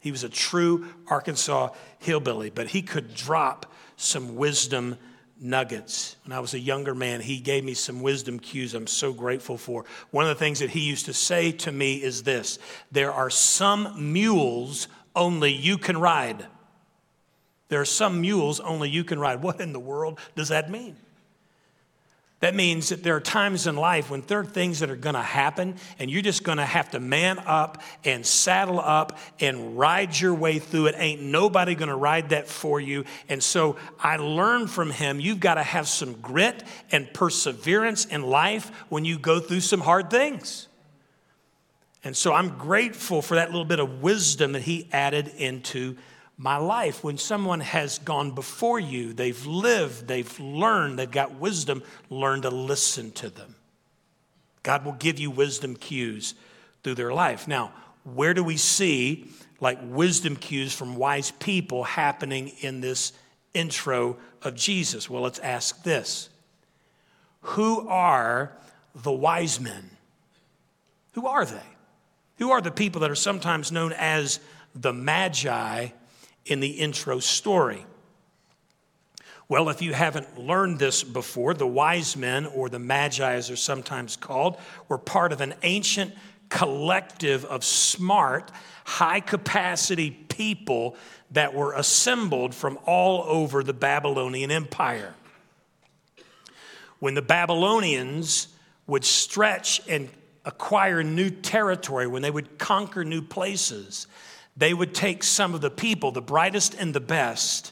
He 0.02 0.12
was 0.12 0.24
a 0.24 0.30
true 0.30 0.88
Arkansas 1.08 1.70
hillbilly, 2.00 2.50
but 2.50 2.68
he 2.68 2.82
could 2.82 3.16
drop 3.16 3.74
some 3.96 4.36
wisdom 4.36 4.98
nuggets. 5.40 6.16
When 6.26 6.36
I 6.36 6.40
was 6.40 6.54
a 6.54 6.60
younger 6.60 6.96
man, 6.96 7.22
he 7.22 7.40
gave 7.40 7.64
me 7.64 7.74
some 7.74 8.02
wisdom 8.02 8.40
cues 8.40 8.74
I'm 8.74 8.88
so 8.88 9.14
grateful 9.14 9.58
for. 9.58 9.86
One 10.12 10.26
of 10.26 10.30
the 10.30 10.40
things 10.40 10.60
that 10.60 10.72
he 10.72 10.82
used 10.82 11.06
to 11.06 11.14
say 11.14 11.52
to 11.52 11.72
me 11.72 11.96
is 11.96 12.24
this 12.24 12.60
there 12.92 13.12
are 13.12 13.30
some 13.30 14.12
mules 14.12 14.88
only 15.16 15.52
you 15.52 15.78
can 15.78 15.98
ride. 15.98 16.46
There 17.70 17.82
are 17.82 17.86
some 17.86 18.22
mules 18.22 18.60
only 18.60 18.90
you 18.90 19.04
can 19.04 19.20
ride. 19.20 19.42
What 19.42 19.60
in 19.60 19.74
the 19.74 19.80
world 19.80 20.20
does 20.36 20.50
that 20.50 20.72
mean? 20.72 20.96
That 22.40 22.54
means 22.54 22.90
that 22.90 23.02
there 23.02 23.16
are 23.16 23.22
times 23.22 23.66
in 23.66 23.76
life 23.76 24.12
when 24.12 24.22
there 24.22 24.42
are 24.42 24.46
things 24.46 24.82
that 24.82 24.92
are 24.92 24.96
going 24.96 25.16
to 25.16 25.22
happen, 25.22 25.76
and 25.98 26.12
you're 26.12 26.22
just 26.22 26.44
going 26.44 26.60
to 26.60 26.66
have 26.66 26.92
to 26.92 27.00
man 27.00 27.40
up 27.40 27.82
and 28.06 28.24
saddle 28.24 28.80
up 28.80 29.18
and 29.40 29.76
ride 29.76 30.20
your 30.20 30.36
way 30.36 30.60
through 30.60 30.86
it. 30.88 30.96
Ain't 31.00 31.24
nobody 31.24 31.74
going 31.74 31.90
to 31.90 31.96
ride 31.96 32.30
that 32.30 32.48
for 32.48 32.80
you. 32.80 33.06
And 33.28 33.42
so 33.42 33.76
I 34.00 34.18
learned 34.18 34.70
from 34.70 34.92
him 34.92 35.20
you've 35.20 35.40
got 35.40 35.56
to 35.56 35.64
have 35.64 35.88
some 35.88 36.14
grit 36.14 36.64
and 36.92 37.12
perseverance 37.12 38.06
in 38.06 38.22
life 38.22 38.70
when 38.90 39.04
you 39.04 39.18
go 39.18 39.40
through 39.40 39.62
some 39.62 39.82
hard 39.82 40.12
things. 40.12 40.68
And 42.04 42.16
so 42.16 42.34
I'm 42.34 42.58
grateful 42.58 43.24
for 43.24 43.36
that 43.36 43.50
little 43.50 43.66
bit 43.66 43.80
of 43.80 44.04
wisdom 44.04 44.52
that 44.52 44.62
he 44.62 44.88
added 44.92 45.28
into 45.38 45.98
my 46.38 46.58
life. 46.58 47.04
When 47.04 47.18
someone 47.18 47.60
has 47.60 48.00
gone 48.00 48.32
before 48.32 48.80
you, 48.80 49.14
they've 49.14 49.46
lived, 49.46 50.08
they've 50.08 50.40
learned, 50.40 51.00
they've 51.00 51.10
got 51.10 51.36
wisdom, 51.36 51.84
learn 52.10 52.44
to 52.44 52.50
listen 52.50 53.12
to 53.14 53.30
them. 53.30 53.56
God 54.64 54.86
will 54.86 54.94
give 54.94 55.20
you 55.20 55.32
wisdom 55.32 55.76
cues 55.76 56.36
through 56.84 56.96
their 56.96 57.14
life. 57.14 57.48
Now, 57.48 57.74
where 58.04 58.34
do 58.34 58.44
we 58.44 58.58
see 58.58 59.30
like 59.60 59.80
wisdom 59.82 60.36
cues 60.36 60.74
from 60.74 60.96
wise 60.96 61.32
people 61.32 61.84
happening 61.84 62.50
in 62.60 62.82
this 62.82 63.14
intro 63.54 64.18
of 64.44 64.56
Jesus? 64.56 65.10
Well, 65.10 65.24
let's 65.24 65.40
ask 65.40 65.84
this 65.84 66.30
Who 67.42 67.88
are 67.88 68.58
the 68.94 69.12
wise 69.12 69.60
men? 69.60 69.90
Who 71.14 71.28
are 71.28 71.46
they? 71.46 71.64
Who 72.38 72.52
are 72.52 72.62
the 72.62 72.72
people 72.72 73.02
that 73.02 73.10
are 73.10 73.16
sometimes 73.16 73.72
known 73.72 73.94
as 73.94 74.40
the 74.76 74.94
Magi 74.94 75.88
in 76.48 76.60
the 76.60 76.70
intro 76.70 77.20
story. 77.20 77.86
Well, 79.50 79.70
if 79.70 79.82
you 79.82 79.94
haven't 79.94 80.38
learned 80.38 80.78
this 80.80 81.04
before, 81.04 81.54
the 81.54 81.68
wise 81.68 82.18
men, 82.18 82.46
or 82.46 82.68
the 82.68 82.80
magi 82.80 83.34
as 83.34 83.48
they're 83.48 83.56
sometimes 83.56 84.18
called, 84.18 84.58
were 84.90 84.98
part 84.98 85.32
of 85.32 85.40
an 85.40 85.54
ancient 85.64 86.14
collective 86.50 87.46
of 87.46 87.64
smart, 87.64 88.52
high 88.86 89.22
capacity 89.22 90.12
people 90.12 90.96
that 91.32 91.54
were 91.54 91.74
assembled 91.74 92.54
from 92.54 92.78
all 92.86 93.24
over 93.24 93.64
the 93.64 93.74
Babylonian 93.74 94.52
Empire. 94.52 95.14
When 97.00 97.14
the 97.14 97.22
Babylonians 97.22 98.48
would 98.86 99.06
stretch 99.06 99.82
and 99.88 100.10
acquire 100.46 101.04
new 101.04 101.30
territory, 101.30 102.08
when 102.08 102.22
they 102.22 102.32
would 102.32 102.58
conquer 102.58 103.04
new 103.04 103.22
places, 103.22 104.08
they 104.58 104.74
would 104.74 104.94
take 104.94 105.24
some 105.24 105.54
of 105.54 105.62
the 105.62 105.70
people, 105.70 106.12
the 106.12 106.22
brightest 106.22 106.74
and 106.74 106.94
the 106.94 107.00
best, 107.00 107.72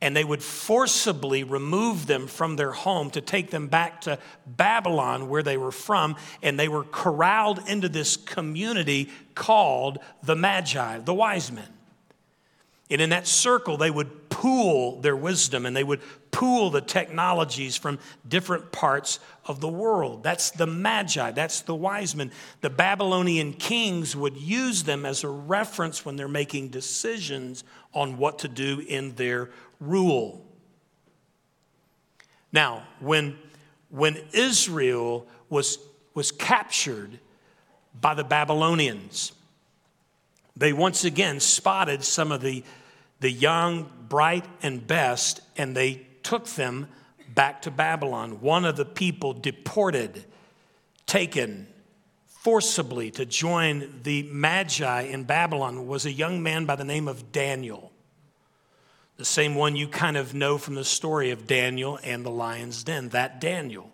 and 0.00 0.14
they 0.14 0.24
would 0.24 0.42
forcibly 0.42 1.44
remove 1.44 2.06
them 2.06 2.26
from 2.26 2.56
their 2.56 2.72
home 2.72 3.10
to 3.10 3.22
take 3.22 3.50
them 3.50 3.68
back 3.68 4.02
to 4.02 4.18
Babylon, 4.46 5.30
where 5.30 5.42
they 5.42 5.56
were 5.56 5.72
from, 5.72 6.16
and 6.42 6.60
they 6.60 6.68
were 6.68 6.84
corralled 6.84 7.60
into 7.66 7.88
this 7.88 8.16
community 8.18 9.10
called 9.34 9.98
the 10.22 10.36
Magi, 10.36 10.98
the 10.98 11.14
wise 11.14 11.50
men. 11.50 11.68
And 12.90 13.00
in 13.00 13.10
that 13.10 13.26
circle, 13.26 13.78
they 13.78 13.90
would 13.90 14.28
pool 14.28 15.00
their 15.00 15.16
wisdom 15.16 15.64
and 15.64 15.74
they 15.74 15.84
would 15.84 16.00
pool 16.34 16.68
the 16.68 16.80
technologies 16.80 17.76
from 17.76 17.96
different 18.26 18.72
parts 18.72 19.20
of 19.46 19.60
the 19.60 19.68
world. 19.68 20.24
That's 20.24 20.50
the 20.50 20.66
Magi, 20.66 21.30
that's 21.30 21.60
the 21.60 21.76
wise 21.76 22.16
men. 22.16 22.32
The 22.60 22.70
Babylonian 22.70 23.52
kings 23.52 24.16
would 24.16 24.36
use 24.36 24.82
them 24.82 25.06
as 25.06 25.22
a 25.22 25.28
reference 25.28 26.04
when 26.04 26.16
they're 26.16 26.26
making 26.26 26.70
decisions 26.70 27.62
on 27.92 28.18
what 28.18 28.40
to 28.40 28.48
do 28.48 28.80
in 28.80 29.14
their 29.14 29.50
rule. 29.78 30.44
Now, 32.52 32.82
when, 32.98 33.38
when 33.90 34.20
Israel 34.32 35.28
was, 35.48 35.78
was 36.14 36.32
captured 36.32 37.20
by 38.00 38.14
the 38.14 38.24
Babylonians, 38.24 39.32
they 40.56 40.72
once 40.72 41.04
again 41.04 41.38
spotted 41.38 42.02
some 42.02 42.32
of 42.32 42.40
the, 42.40 42.64
the 43.20 43.30
young, 43.30 43.88
bright, 44.08 44.46
and 44.62 44.84
best, 44.84 45.40
and 45.56 45.76
they 45.76 46.08
took 46.24 46.46
them 46.46 46.88
back 47.28 47.62
to 47.62 47.70
Babylon. 47.70 48.40
One 48.40 48.64
of 48.64 48.76
the 48.76 48.84
people 48.84 49.32
deported, 49.32 50.24
taken 51.06 51.68
forcibly 52.26 53.10
to 53.12 53.24
join 53.24 54.00
the 54.02 54.22
Magi 54.24 55.02
in 55.02 55.24
Babylon 55.24 55.86
was 55.86 56.04
a 56.04 56.12
young 56.12 56.42
man 56.42 56.66
by 56.66 56.76
the 56.76 56.84
name 56.84 57.08
of 57.08 57.32
Daniel. 57.32 57.92
The 59.16 59.24
same 59.24 59.54
one 59.54 59.76
you 59.76 59.88
kind 59.88 60.16
of 60.16 60.34
know 60.34 60.58
from 60.58 60.74
the 60.74 60.84
story 60.84 61.30
of 61.30 61.46
Daniel 61.46 61.98
and 62.02 62.24
the 62.24 62.30
lion's 62.30 62.82
den. 62.82 63.10
That 63.10 63.40
Daniel 63.40 63.90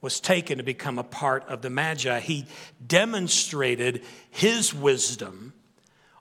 was 0.00 0.18
taken 0.18 0.58
to 0.58 0.64
become 0.64 0.98
a 0.98 1.04
part 1.04 1.46
of 1.48 1.62
the 1.62 1.70
Magi. 1.70 2.20
He 2.20 2.46
demonstrated 2.84 4.02
his 4.30 4.74
wisdom 4.74 5.54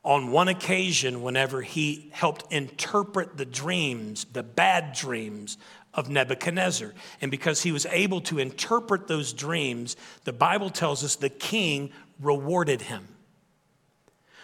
on 0.03 0.31
one 0.31 0.47
occasion 0.47 1.21
whenever 1.21 1.61
he 1.61 2.09
helped 2.13 2.51
interpret 2.51 3.37
the 3.37 3.45
dreams, 3.45 4.25
the 4.31 4.43
bad 4.43 4.93
dreams 4.93 5.57
of 5.93 6.09
Nebuchadnezzar. 6.09 6.93
And 7.21 7.31
because 7.31 7.61
he 7.61 7.71
was 7.71 7.85
able 7.87 8.21
to 8.21 8.39
interpret 8.39 9.07
those 9.07 9.33
dreams, 9.33 9.97
the 10.23 10.33
Bible 10.33 10.69
tells 10.69 11.03
us 11.03 11.15
the 11.15 11.29
king 11.29 11.91
rewarded 12.19 12.81
him. 12.81 13.07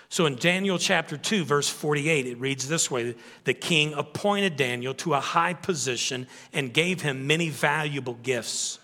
So 0.09 0.25
in 0.25 0.35
Daniel 0.35 0.77
chapter 0.77 1.17
2, 1.17 1.45
verse 1.45 1.67
48, 1.67 2.25
it 2.27 2.39
reads 2.39 2.67
this 2.67 2.91
way 2.91 3.15
The 3.43 3.53
king 3.53 3.93
appointed 3.93 4.55
Daniel 4.55 4.93
to 4.95 5.13
a 5.13 5.19
high 5.19 5.53
position 5.53 6.27
and 6.53 6.73
gave 6.73 7.01
him 7.01 7.27
many 7.27 7.49
valuable 7.49 8.13
gifts. 8.15 8.79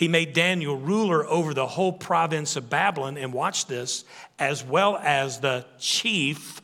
He 0.00 0.08
made 0.08 0.32
Daniel 0.32 0.78
ruler 0.78 1.26
over 1.26 1.52
the 1.52 1.66
whole 1.66 1.92
province 1.92 2.56
of 2.56 2.70
Babylon, 2.70 3.18
and 3.18 3.34
watch 3.34 3.66
this, 3.66 4.06
as 4.38 4.64
well 4.64 4.96
as 4.96 5.40
the 5.40 5.66
chief 5.78 6.62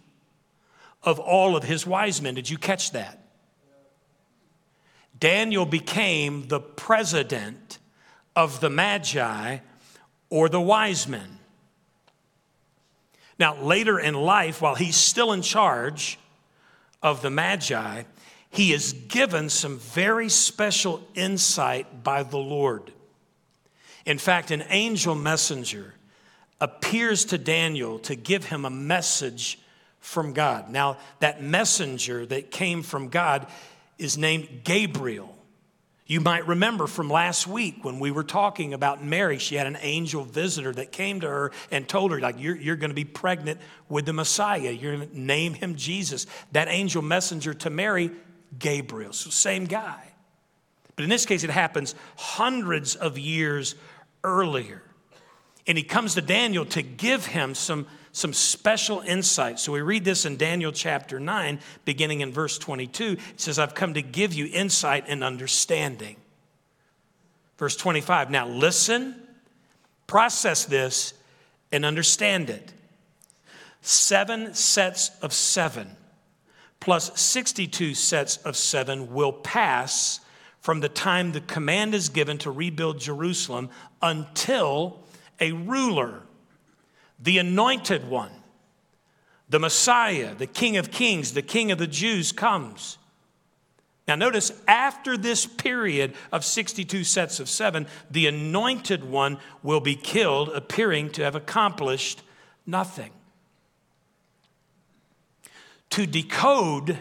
of 1.02 1.18
all 1.18 1.54
of 1.54 1.62
his 1.62 1.86
wise 1.86 2.22
men. 2.22 2.34
Did 2.34 2.48
you 2.48 2.56
catch 2.56 2.92
that? 2.92 3.20
Daniel 5.20 5.66
became 5.66 6.48
the 6.48 6.60
president 6.60 7.78
of 8.34 8.60
the 8.60 8.70
Magi 8.70 9.58
or 10.30 10.48
the 10.48 10.58
wise 10.58 11.06
men. 11.06 11.38
Now, 13.38 13.60
later 13.60 13.98
in 13.98 14.14
life, 14.14 14.62
while 14.62 14.76
he's 14.76 14.96
still 14.96 15.32
in 15.34 15.42
charge 15.42 16.18
of 17.02 17.20
the 17.20 17.28
Magi, 17.28 18.04
he 18.48 18.72
is 18.72 18.94
given 18.94 19.50
some 19.50 19.78
very 19.78 20.30
special 20.30 21.06
insight 21.14 22.02
by 22.02 22.22
the 22.22 22.38
Lord. 22.38 22.92
In 24.06 24.18
fact, 24.18 24.50
an 24.50 24.64
angel 24.70 25.14
messenger 25.14 25.92
appears 26.60 27.26
to 27.26 27.38
Daniel 27.38 27.98
to 27.98 28.14
give 28.14 28.44
him 28.46 28.64
a 28.64 28.70
message 28.70 29.58
from 29.98 30.32
God. 30.32 30.70
Now, 30.70 30.98
that 31.18 31.42
messenger 31.42 32.24
that 32.26 32.50
came 32.50 32.82
from 32.82 33.08
God 33.08 33.46
is 33.98 34.16
named 34.16 34.62
Gabriel. 34.62 35.36
You 36.06 36.20
might 36.20 36.46
remember 36.46 36.86
from 36.86 37.10
last 37.10 37.48
week 37.48 37.84
when 37.84 37.98
we 37.98 38.12
were 38.12 38.22
talking 38.22 38.72
about 38.72 39.04
Mary, 39.04 39.38
she 39.38 39.56
had 39.56 39.66
an 39.66 39.76
angel 39.80 40.22
visitor 40.22 40.72
that 40.72 40.92
came 40.92 41.20
to 41.20 41.26
her 41.26 41.52
and 41.72 41.88
told 41.88 42.12
her, 42.12 42.20
like, 42.20 42.36
you're, 42.38 42.54
you're 42.54 42.76
going 42.76 42.90
to 42.90 42.94
be 42.94 43.04
pregnant 43.04 43.60
with 43.88 44.06
the 44.06 44.12
Messiah. 44.12 44.70
You're 44.70 44.96
going 44.98 45.08
to 45.08 45.20
name 45.20 45.54
him 45.54 45.74
Jesus. 45.74 46.28
That 46.52 46.68
angel 46.68 47.02
messenger 47.02 47.52
to 47.54 47.70
Mary, 47.70 48.12
Gabriel. 48.56 49.12
So, 49.12 49.30
same 49.30 49.64
guy. 49.64 50.12
But 50.94 51.02
in 51.02 51.10
this 51.10 51.26
case, 51.26 51.42
it 51.42 51.50
happens 51.50 51.96
hundreds 52.16 52.94
of 52.94 53.18
years 53.18 53.74
earlier. 54.24 54.82
And 55.66 55.76
he 55.76 55.84
comes 55.84 56.14
to 56.14 56.22
Daniel 56.22 56.64
to 56.66 56.82
give 56.82 57.26
him 57.26 57.54
some 57.54 57.86
some 58.12 58.32
special 58.32 59.00
insight. 59.00 59.60
So 59.60 59.72
we 59.72 59.82
read 59.82 60.02
this 60.02 60.24
in 60.24 60.38
Daniel 60.38 60.72
chapter 60.72 61.20
9, 61.20 61.60
beginning 61.84 62.22
in 62.22 62.32
verse 62.32 62.56
22. 62.56 63.04
It 63.12 63.20
says, 63.36 63.58
I've 63.58 63.74
come 63.74 63.92
to 63.92 64.00
give 64.00 64.32
you 64.32 64.48
insight 64.50 65.04
and 65.06 65.22
understanding. 65.22 66.16
Verse 67.58 67.76
25, 67.76 68.30
now 68.30 68.48
listen, 68.48 69.20
process 70.06 70.64
this, 70.64 71.12
and 71.70 71.84
understand 71.84 72.48
it. 72.48 72.72
Seven 73.82 74.54
sets 74.54 75.10
of 75.20 75.34
seven 75.34 75.94
plus 76.80 77.20
62 77.20 77.94
sets 77.94 78.36
of 78.38 78.56
seven 78.56 79.12
will 79.12 79.32
pass 79.32 80.20
from 80.66 80.80
the 80.80 80.88
time 80.88 81.30
the 81.30 81.40
command 81.40 81.94
is 81.94 82.08
given 82.08 82.38
to 82.38 82.50
rebuild 82.50 82.98
Jerusalem 82.98 83.70
until 84.02 84.98
a 85.38 85.52
ruler 85.52 86.22
the 87.20 87.38
anointed 87.38 88.10
one, 88.10 88.32
the 89.48 89.60
Messiah, 89.60 90.34
the 90.34 90.48
King 90.48 90.76
of 90.76 90.90
Kings, 90.90 91.34
the 91.34 91.40
King 91.40 91.70
of 91.70 91.78
the 91.78 91.86
Jews 91.86 92.32
comes. 92.32 92.98
Now, 94.08 94.16
notice 94.16 94.50
after 94.66 95.16
this 95.16 95.46
period 95.46 96.14
of 96.32 96.44
62 96.44 97.04
sets 97.04 97.38
of 97.38 97.48
seven, 97.48 97.86
the 98.10 98.26
anointed 98.26 99.04
one 99.04 99.38
will 99.62 99.78
be 99.78 99.94
killed, 99.94 100.48
appearing 100.48 101.10
to 101.10 101.22
have 101.22 101.36
accomplished 101.36 102.22
nothing. 102.66 103.12
To 105.90 106.06
decode 106.06 106.98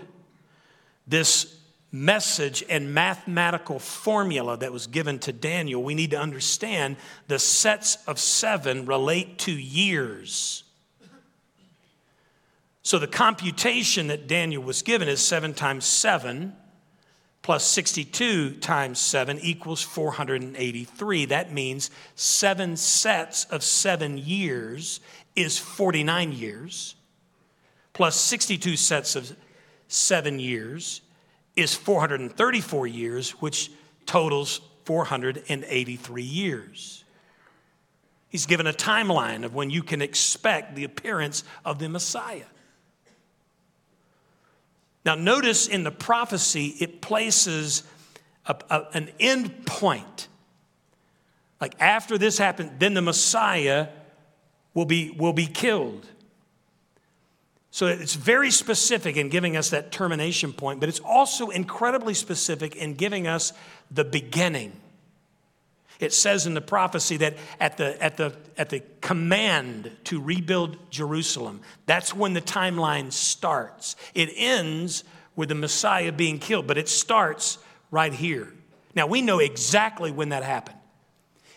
this 1.07 1.54
message 1.95 2.61
and 2.69 2.93
mathematical 2.93 3.79
formula 3.79 4.57
that 4.57 4.73
was 4.73 4.85
given 4.85 5.17
to 5.19 5.31
Daniel, 5.31 5.81
we 5.81 5.95
need 5.95 6.11
to 6.11 6.19
understand 6.19 6.97
the 7.29 7.39
sets 7.39 7.97
of 8.05 8.19
seven 8.19 8.85
relate 8.85 9.39
to 9.39 9.51
years. 9.51 10.63
So 12.83 12.99
the 12.99 13.07
computation 13.07 14.07
that 14.07 14.27
Daniel 14.27 14.61
was 14.61 14.81
given 14.81 15.07
is 15.07 15.21
seven 15.21 15.53
times 15.53 15.85
seven 15.85 16.53
plus 17.41 17.63
62 17.63 18.55
times 18.55 18.97
7 18.99 19.39
equals 19.39 19.81
483. 19.81 21.25
That 21.25 21.53
means 21.53 21.91
seven 22.15 22.75
sets 22.75 23.45
of 23.45 23.63
seven 23.63 24.17
years 24.17 24.99
is 25.35 25.59
49 25.59 26.31
years, 26.31 26.95
plus 27.93 28.15
62 28.15 28.75
sets 28.75 29.15
of 29.15 29.35
seven 29.87 30.39
years 30.39 31.01
is 31.55 31.73
434 31.73 32.87
years, 32.87 33.31
which 33.41 33.71
totals 34.05 34.61
483 34.85 36.21
years. 36.21 37.03
He's 38.29 38.45
given 38.45 38.67
a 38.67 38.73
timeline 38.73 39.45
of 39.45 39.53
when 39.53 39.69
you 39.69 39.81
can 39.81 40.01
expect 40.01 40.75
the 40.75 40.83
appearance 40.83 41.43
of 41.63 41.79
the 41.79 41.87
Messiah. 41.87 42.45
Now, 45.05 45.15
notice 45.15 45.67
in 45.67 45.83
the 45.83 45.91
prophecy, 45.91 46.75
it 46.79 47.01
places 47.01 47.83
a, 48.45 48.55
a, 48.69 48.81
an 48.93 49.11
end 49.19 49.65
point. 49.65 50.27
Like 51.61 51.79
after 51.79 52.17
this 52.17 52.37
happened, 52.37 52.71
then 52.79 52.93
the 52.93 53.01
Messiah 53.01 53.87
will 54.73 54.85
be, 54.85 55.11
will 55.11 55.33
be 55.33 55.45
killed. 55.45 56.05
So 57.75 57.87
it's 57.87 58.13
very 58.13 58.51
specific 58.51 59.17
in 59.17 59.27
giving 59.27 59.57
us 59.57 59.71
that 59.71 59.91
termination 59.91 60.53
point, 60.53 60.79
but 60.79 60.87
it's 60.87 61.01
also 61.01 61.49
incredibly 61.49 62.13
specific 62.13 62.77
in 62.77 62.93
giving 62.93 63.27
us 63.27 63.51
the 63.91 64.05
beginning. 64.05 64.71
It 65.99 66.13
says 66.13 66.47
in 66.47 66.53
the 66.53 66.61
prophecy 66.61 67.17
that 67.17 67.35
at 67.59 67.75
the, 67.75 68.01
at 68.01 68.15
the, 68.15 68.33
at 68.57 68.69
the 68.69 68.81
command 69.01 69.91
to 70.05 70.21
rebuild 70.21 70.77
Jerusalem, 70.89 71.59
that's 71.85 72.13
when 72.13 72.31
the 72.31 72.39
timeline 72.39 73.11
starts. 73.11 73.97
It 74.13 74.29
ends 74.37 75.03
with 75.35 75.49
the 75.49 75.55
Messiah 75.55 76.13
being 76.13 76.39
killed, 76.39 76.67
but 76.67 76.77
it 76.77 76.87
starts 76.87 77.57
right 77.91 78.13
here. 78.13 78.53
Now, 78.95 79.07
we 79.07 79.21
know 79.21 79.39
exactly 79.39 80.13
when 80.13 80.29
that 80.29 80.43
happened. 80.43 80.77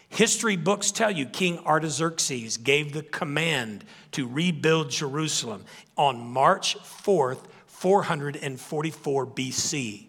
History 0.09 0.57
books 0.57 0.91
tell 0.91 1.13
you 1.13 1.27
King 1.27 1.61
Artaxerxes 1.61 2.57
gave 2.57 2.93
the 2.93 3.03
command 3.05 3.85
to 4.13 4.27
rebuild 4.27 4.91
Jerusalem 4.91 5.65
on 5.97 6.21
March 6.21 6.79
4th, 6.79 7.45
444 7.67 9.27
BC. 9.27 10.07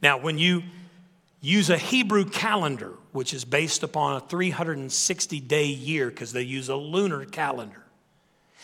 Now, 0.00 0.18
when 0.18 0.38
you 0.38 0.62
use 1.40 1.70
a 1.70 1.78
Hebrew 1.78 2.24
calendar, 2.24 2.94
which 3.12 3.34
is 3.34 3.44
based 3.44 3.82
upon 3.82 4.16
a 4.16 4.20
360 4.20 5.40
day 5.40 5.66
year, 5.66 6.08
because 6.08 6.32
they 6.32 6.42
use 6.42 6.68
a 6.68 6.76
lunar 6.76 7.24
calendar, 7.24 7.82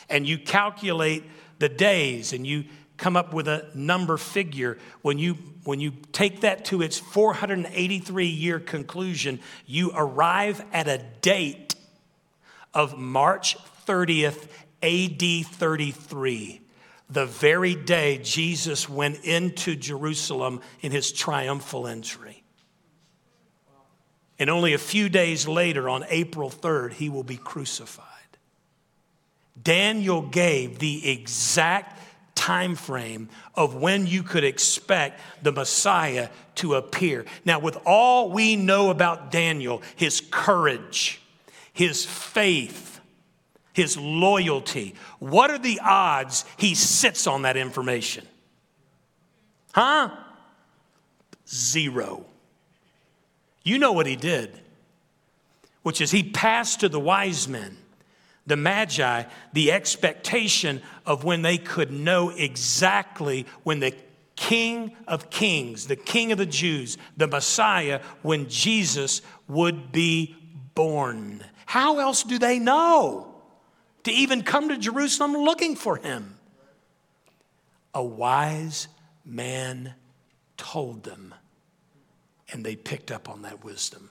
and 0.08 0.26
you 0.26 0.38
calculate 0.38 1.24
the 1.58 1.68
days 1.68 2.32
and 2.32 2.46
you 2.46 2.64
come 2.96 3.16
up 3.16 3.32
with 3.32 3.48
a 3.48 3.68
number 3.74 4.16
figure. 4.16 4.78
When 5.02 5.18
you, 5.18 5.34
when 5.64 5.80
you 5.80 5.92
take 6.12 6.42
that 6.42 6.64
to 6.66 6.82
its 6.82 6.98
483 6.98 8.26
year 8.26 8.60
conclusion, 8.60 9.40
you 9.66 9.90
arrive 9.94 10.64
at 10.72 10.88
a 10.88 10.98
date 11.20 11.73
of 12.74 12.98
March 12.98 13.56
30th, 13.86 14.48
AD 14.82 15.46
33, 15.46 16.60
the 17.08 17.26
very 17.26 17.74
day 17.74 18.18
Jesus 18.18 18.88
went 18.88 19.24
into 19.24 19.76
Jerusalem 19.76 20.60
in 20.80 20.92
his 20.92 21.12
triumphal 21.12 21.86
entry. 21.86 22.42
And 24.38 24.50
only 24.50 24.74
a 24.74 24.78
few 24.78 25.08
days 25.08 25.46
later, 25.46 25.88
on 25.88 26.04
April 26.08 26.50
3rd, 26.50 26.94
he 26.94 27.08
will 27.08 27.22
be 27.22 27.36
crucified. 27.36 28.08
Daniel 29.62 30.22
gave 30.22 30.80
the 30.80 31.08
exact 31.08 32.00
time 32.34 32.74
frame 32.74 33.28
of 33.54 33.76
when 33.76 34.06
you 34.06 34.22
could 34.22 34.44
expect 34.44 35.20
the 35.42 35.52
Messiah 35.52 36.28
to 36.56 36.74
appear. 36.74 37.24
Now, 37.44 37.60
with 37.60 37.78
all 37.86 38.30
we 38.30 38.56
know 38.56 38.90
about 38.90 39.30
Daniel, 39.30 39.82
his 39.94 40.20
courage, 40.20 41.20
his 41.74 42.06
faith, 42.06 43.00
his 43.74 43.98
loyalty. 43.98 44.94
What 45.18 45.50
are 45.50 45.58
the 45.58 45.80
odds 45.84 46.46
he 46.56 46.74
sits 46.74 47.26
on 47.26 47.42
that 47.42 47.58
information? 47.58 48.26
Huh? 49.74 50.10
Zero. 51.46 52.24
You 53.64 53.78
know 53.78 53.92
what 53.92 54.06
he 54.06 54.16
did, 54.16 54.58
which 55.82 56.00
is 56.00 56.10
he 56.12 56.22
passed 56.22 56.80
to 56.80 56.88
the 56.88 57.00
wise 57.00 57.48
men, 57.48 57.76
the 58.46 58.56
magi, 58.56 59.24
the 59.52 59.72
expectation 59.72 60.80
of 61.04 61.24
when 61.24 61.42
they 61.42 61.58
could 61.58 61.90
know 61.90 62.30
exactly 62.30 63.46
when 63.64 63.80
the 63.80 63.94
King 64.36 64.96
of 65.08 65.30
Kings, 65.30 65.86
the 65.88 65.96
King 65.96 66.30
of 66.30 66.38
the 66.38 66.46
Jews, 66.46 66.98
the 67.16 67.26
Messiah, 67.26 68.00
when 68.22 68.48
Jesus 68.48 69.22
would 69.48 69.90
be 69.90 70.36
born. 70.74 71.42
How 71.66 71.98
else 71.98 72.22
do 72.22 72.38
they 72.38 72.58
know 72.58 73.34
to 74.04 74.12
even 74.12 74.42
come 74.42 74.68
to 74.68 74.78
Jerusalem 74.78 75.32
looking 75.32 75.76
for 75.76 75.96
him? 75.96 76.36
A 77.94 78.02
wise 78.02 78.88
man 79.24 79.94
told 80.56 81.04
them, 81.04 81.34
and 82.52 82.64
they 82.64 82.76
picked 82.76 83.10
up 83.10 83.28
on 83.28 83.42
that 83.42 83.64
wisdom. 83.64 84.10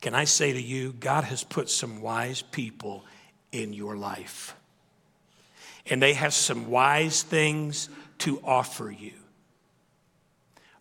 Can 0.00 0.14
I 0.14 0.24
say 0.24 0.52
to 0.52 0.60
you, 0.60 0.92
God 0.92 1.24
has 1.24 1.42
put 1.42 1.68
some 1.68 2.00
wise 2.00 2.42
people 2.42 3.04
in 3.52 3.72
your 3.72 3.96
life 3.96 4.54
and 5.88 6.02
they 6.02 6.14
have 6.14 6.34
some 6.34 6.70
wise 6.70 7.22
things 7.22 7.88
to 8.18 8.40
offer 8.44 8.90
you. 8.90 9.12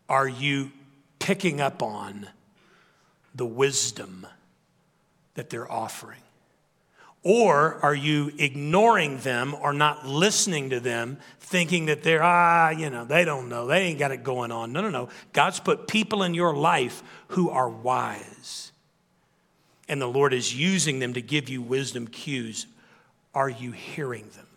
Are 0.10 0.28
you 0.28 0.72
picking 1.20 1.62
up 1.62 1.84
on 1.84 2.28
the 3.34 3.46
wisdom 3.46 4.26
that 5.36 5.50
they're 5.50 5.71
offering? 5.71 6.19
Or 7.24 7.80
are 7.82 7.95
you 7.95 8.32
ignoring 8.38 9.17
them 9.17 9.56
or 9.56 9.74
not 9.74 10.06
listening 10.06 10.69
to 10.69 10.80
them, 10.80 11.17
thinking 11.39 11.88
that 11.88 12.04
they're, 12.04 12.21
ah, 12.21 12.69
you 12.69 12.91
know, 12.91 13.04
they 13.04 13.26
don't 13.26 13.50
know, 13.50 13.65
they 13.65 13.82
ain't 13.82 13.98
got 13.98 14.12
it 14.12 14.24
going 14.24 14.52
on? 14.52 14.71
No, 14.71 14.82
no, 14.82 14.89
no. 14.89 15.10
God's 15.34 15.60
put 15.60 15.88
people 15.88 16.21
in 16.21 16.36
your 16.36 16.56
life 16.56 17.02
who 17.30 17.50
are 17.50 17.67
wise. 17.67 18.71
And 19.89 20.00
the 20.00 20.08
Lord 20.08 20.34
is 20.34 20.56
using 20.56 21.00
them 21.00 21.13
to 21.13 21.21
give 21.21 21.50
you 21.50 21.63
wisdom 21.63 22.08
cues. 22.08 22.67
Are 23.34 23.50
you 23.50 23.71
hearing 23.71 24.30
them? 24.36 24.48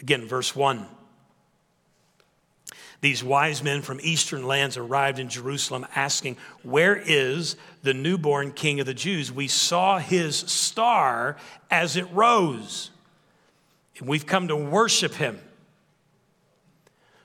Again, 0.00 0.26
verse 0.28 0.54
1. 0.54 0.86
These 3.04 3.22
wise 3.22 3.62
men 3.62 3.82
from 3.82 4.00
eastern 4.02 4.46
lands 4.46 4.78
arrived 4.78 5.18
in 5.18 5.28
Jerusalem 5.28 5.86
asking, 5.94 6.38
Where 6.62 6.96
is 6.96 7.54
the 7.82 7.92
newborn 7.92 8.50
king 8.52 8.80
of 8.80 8.86
the 8.86 8.94
Jews? 8.94 9.30
We 9.30 9.46
saw 9.46 9.98
his 9.98 10.34
star 10.38 11.36
as 11.70 11.98
it 11.98 12.10
rose, 12.12 12.90
and 13.98 14.08
we've 14.08 14.24
come 14.24 14.48
to 14.48 14.56
worship 14.56 15.12
him. 15.12 15.38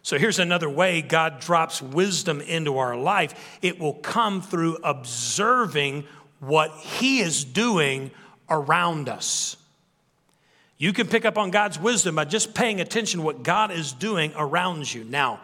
So 0.01 0.17
here's 0.17 0.37
another 0.37 0.69
way 0.69 1.01
God 1.01 1.39
drops 1.39 1.81
wisdom 1.81 2.41
into 2.41 2.77
our 2.77 2.97
life 2.97 3.57
it 3.61 3.79
will 3.79 3.93
come 3.93 4.41
through 4.41 4.79
observing 4.83 6.03
what 6.41 6.71
he 6.71 7.21
is 7.21 7.45
doing 7.45 8.11
around 8.49 9.07
us. 9.07 9.55
You 10.77 10.91
can 10.91 11.07
pick 11.07 11.23
up 11.23 11.37
on 11.37 11.51
God's 11.51 11.79
wisdom 11.79 12.15
by 12.15 12.25
just 12.25 12.53
paying 12.53 12.81
attention 12.81 13.21
to 13.21 13.25
what 13.25 13.43
God 13.43 13.71
is 13.71 13.93
doing 13.93 14.33
around 14.35 14.93
you. 14.93 15.05
Now, 15.05 15.39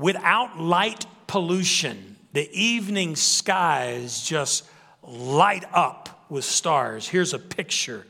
without 0.00 0.58
light 0.58 1.04
pollution, 1.26 2.16
the 2.32 2.50
evening 2.52 3.14
skies 3.16 4.22
just 4.22 4.64
light 5.02 5.64
up 5.72 6.24
with 6.28 6.44
stars. 6.44 7.06
Here's 7.06 7.34
a 7.34 7.38
picture 7.38 8.06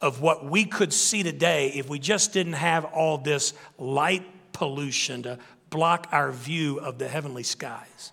of 0.00 0.20
what 0.20 0.44
we 0.44 0.64
could 0.64 0.92
see 0.92 1.22
today 1.22 1.68
if 1.68 1.88
we 1.88 1.98
just 1.98 2.32
didn't 2.32 2.54
have 2.54 2.84
all 2.86 3.18
this 3.18 3.54
light 3.78 4.24
pollution 4.52 5.22
to 5.22 5.38
block 5.68 6.08
our 6.10 6.32
view 6.32 6.78
of 6.80 6.98
the 6.98 7.06
heavenly 7.06 7.42
skies. 7.42 8.12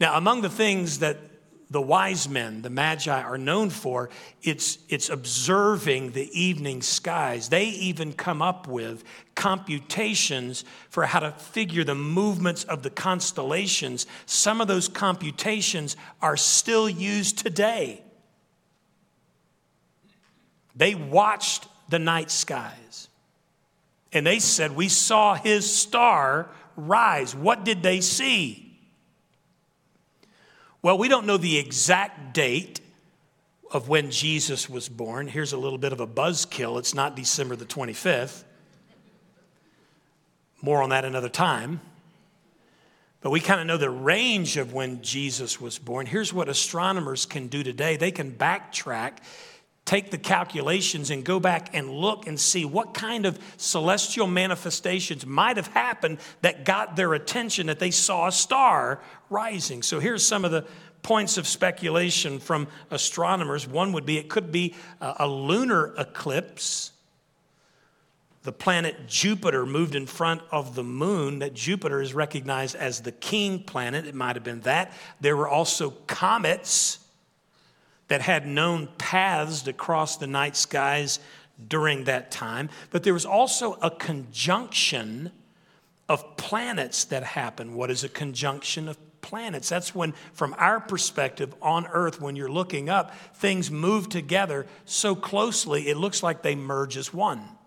Now, 0.00 0.16
among 0.16 0.42
the 0.42 0.50
things 0.50 1.00
that 1.00 1.18
the 1.70 1.80
wise 1.80 2.28
men, 2.28 2.62
the 2.62 2.70
magi, 2.70 3.20
are 3.20 3.36
known 3.36 3.68
for, 3.68 4.08
it's, 4.42 4.78
it's 4.88 5.10
observing 5.10 6.12
the 6.12 6.30
evening 6.38 6.80
skies. 6.80 7.50
They 7.50 7.66
even 7.66 8.14
come 8.14 8.40
up 8.40 8.66
with 8.66 9.04
computations 9.34 10.64
for 10.88 11.04
how 11.04 11.20
to 11.20 11.32
figure 11.32 11.84
the 11.84 11.94
movements 11.94 12.64
of 12.64 12.82
the 12.82 12.90
constellations. 12.90 14.06
Some 14.24 14.62
of 14.62 14.68
those 14.68 14.88
computations 14.88 15.96
are 16.22 16.38
still 16.38 16.88
used 16.88 17.38
today. 17.38 18.02
They 20.74 20.94
watched 20.94 21.66
the 21.90 21.98
night 21.98 22.30
skies 22.30 23.08
and 24.12 24.26
they 24.26 24.38
said, 24.38 24.74
We 24.74 24.88
saw 24.88 25.34
his 25.34 25.70
star 25.70 26.48
rise. 26.76 27.34
What 27.34 27.64
did 27.64 27.82
they 27.82 28.00
see? 28.00 28.67
Well, 30.80 30.96
we 30.96 31.08
don't 31.08 31.26
know 31.26 31.36
the 31.36 31.58
exact 31.58 32.34
date 32.34 32.80
of 33.70 33.88
when 33.88 34.10
Jesus 34.10 34.68
was 34.68 34.88
born. 34.88 35.26
Here's 35.26 35.52
a 35.52 35.58
little 35.58 35.78
bit 35.78 35.92
of 35.92 36.00
a 36.00 36.06
buzzkill. 36.06 36.78
It's 36.78 36.94
not 36.94 37.16
December 37.16 37.56
the 37.56 37.66
25th. 37.66 38.44
More 40.62 40.82
on 40.82 40.90
that 40.90 41.04
another 41.04 41.28
time. 41.28 41.80
But 43.20 43.30
we 43.30 43.40
kind 43.40 43.60
of 43.60 43.66
know 43.66 43.76
the 43.76 43.90
range 43.90 44.56
of 44.56 44.72
when 44.72 45.02
Jesus 45.02 45.60
was 45.60 45.78
born. 45.78 46.06
Here's 46.06 46.32
what 46.32 46.48
astronomers 46.48 47.26
can 47.26 47.48
do 47.48 47.62
today 47.64 47.96
they 47.96 48.12
can 48.12 48.32
backtrack 48.32 49.18
take 49.88 50.10
the 50.10 50.18
calculations 50.18 51.08
and 51.08 51.24
go 51.24 51.40
back 51.40 51.70
and 51.72 51.88
look 51.88 52.26
and 52.26 52.38
see 52.38 52.62
what 52.66 52.92
kind 52.92 53.24
of 53.24 53.38
celestial 53.56 54.26
manifestations 54.26 55.24
might 55.24 55.56
have 55.56 55.68
happened 55.68 56.18
that 56.42 56.66
got 56.66 56.94
their 56.94 57.14
attention 57.14 57.68
that 57.68 57.78
they 57.78 57.90
saw 57.90 58.28
a 58.28 58.32
star 58.32 59.00
rising. 59.30 59.82
So 59.82 59.98
here's 59.98 60.26
some 60.26 60.44
of 60.44 60.50
the 60.50 60.66
points 61.00 61.38
of 61.38 61.46
speculation 61.46 62.38
from 62.38 62.68
astronomers. 62.90 63.66
One 63.66 63.92
would 63.92 64.04
be 64.04 64.18
it 64.18 64.28
could 64.28 64.52
be 64.52 64.74
a 65.00 65.26
lunar 65.26 65.94
eclipse. 65.96 66.92
The 68.42 68.52
planet 68.52 69.06
Jupiter 69.06 69.64
moved 69.64 69.94
in 69.94 70.04
front 70.04 70.42
of 70.50 70.74
the 70.74 70.84
moon, 70.84 71.38
that 71.38 71.54
Jupiter 71.54 72.02
is 72.02 72.12
recognized 72.12 72.76
as 72.76 73.00
the 73.00 73.12
king 73.12 73.62
planet. 73.62 74.06
It 74.06 74.14
might 74.14 74.36
have 74.36 74.44
been 74.44 74.60
that. 74.60 74.92
There 75.18 75.34
were 75.34 75.48
also 75.48 75.90
comets 76.06 76.98
that 78.08 78.22
had 78.22 78.46
known 78.46 78.88
paths 78.98 79.62
to 79.62 79.72
cross 79.72 80.16
the 80.16 80.26
night 80.26 80.56
skies 80.56 81.20
during 81.66 82.04
that 82.04 82.30
time. 82.30 82.70
But 82.90 83.02
there 83.02 83.14
was 83.14 83.26
also 83.26 83.74
a 83.74 83.90
conjunction 83.90 85.30
of 86.08 86.36
planets 86.36 87.04
that 87.06 87.22
happened. 87.22 87.74
What 87.74 87.90
is 87.90 88.04
a 88.04 88.08
conjunction 88.08 88.88
of 88.88 88.96
planets? 89.20 89.68
That's 89.68 89.94
when, 89.94 90.14
from 90.32 90.54
our 90.58 90.80
perspective 90.80 91.54
on 91.60 91.86
Earth, 91.86 92.20
when 92.20 92.36
you're 92.36 92.50
looking 92.50 92.88
up, 92.88 93.14
things 93.34 93.70
move 93.70 94.08
together 94.08 94.66
so 94.84 95.14
closely 95.14 95.88
it 95.88 95.96
looks 95.96 96.22
like 96.22 96.42
they 96.42 96.54
merge 96.54 96.96
as 96.96 97.12
one. 97.12 97.57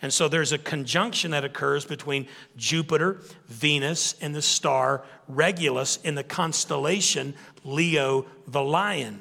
And 0.00 0.12
so 0.12 0.28
there's 0.28 0.52
a 0.52 0.58
conjunction 0.58 1.32
that 1.32 1.44
occurs 1.44 1.84
between 1.84 2.28
Jupiter, 2.56 3.20
Venus, 3.46 4.14
and 4.20 4.34
the 4.34 4.42
star 4.42 5.04
Regulus 5.26 5.98
in 6.04 6.14
the 6.14 6.22
constellation 6.22 7.34
Leo 7.64 8.26
the 8.46 8.62
lion. 8.62 9.20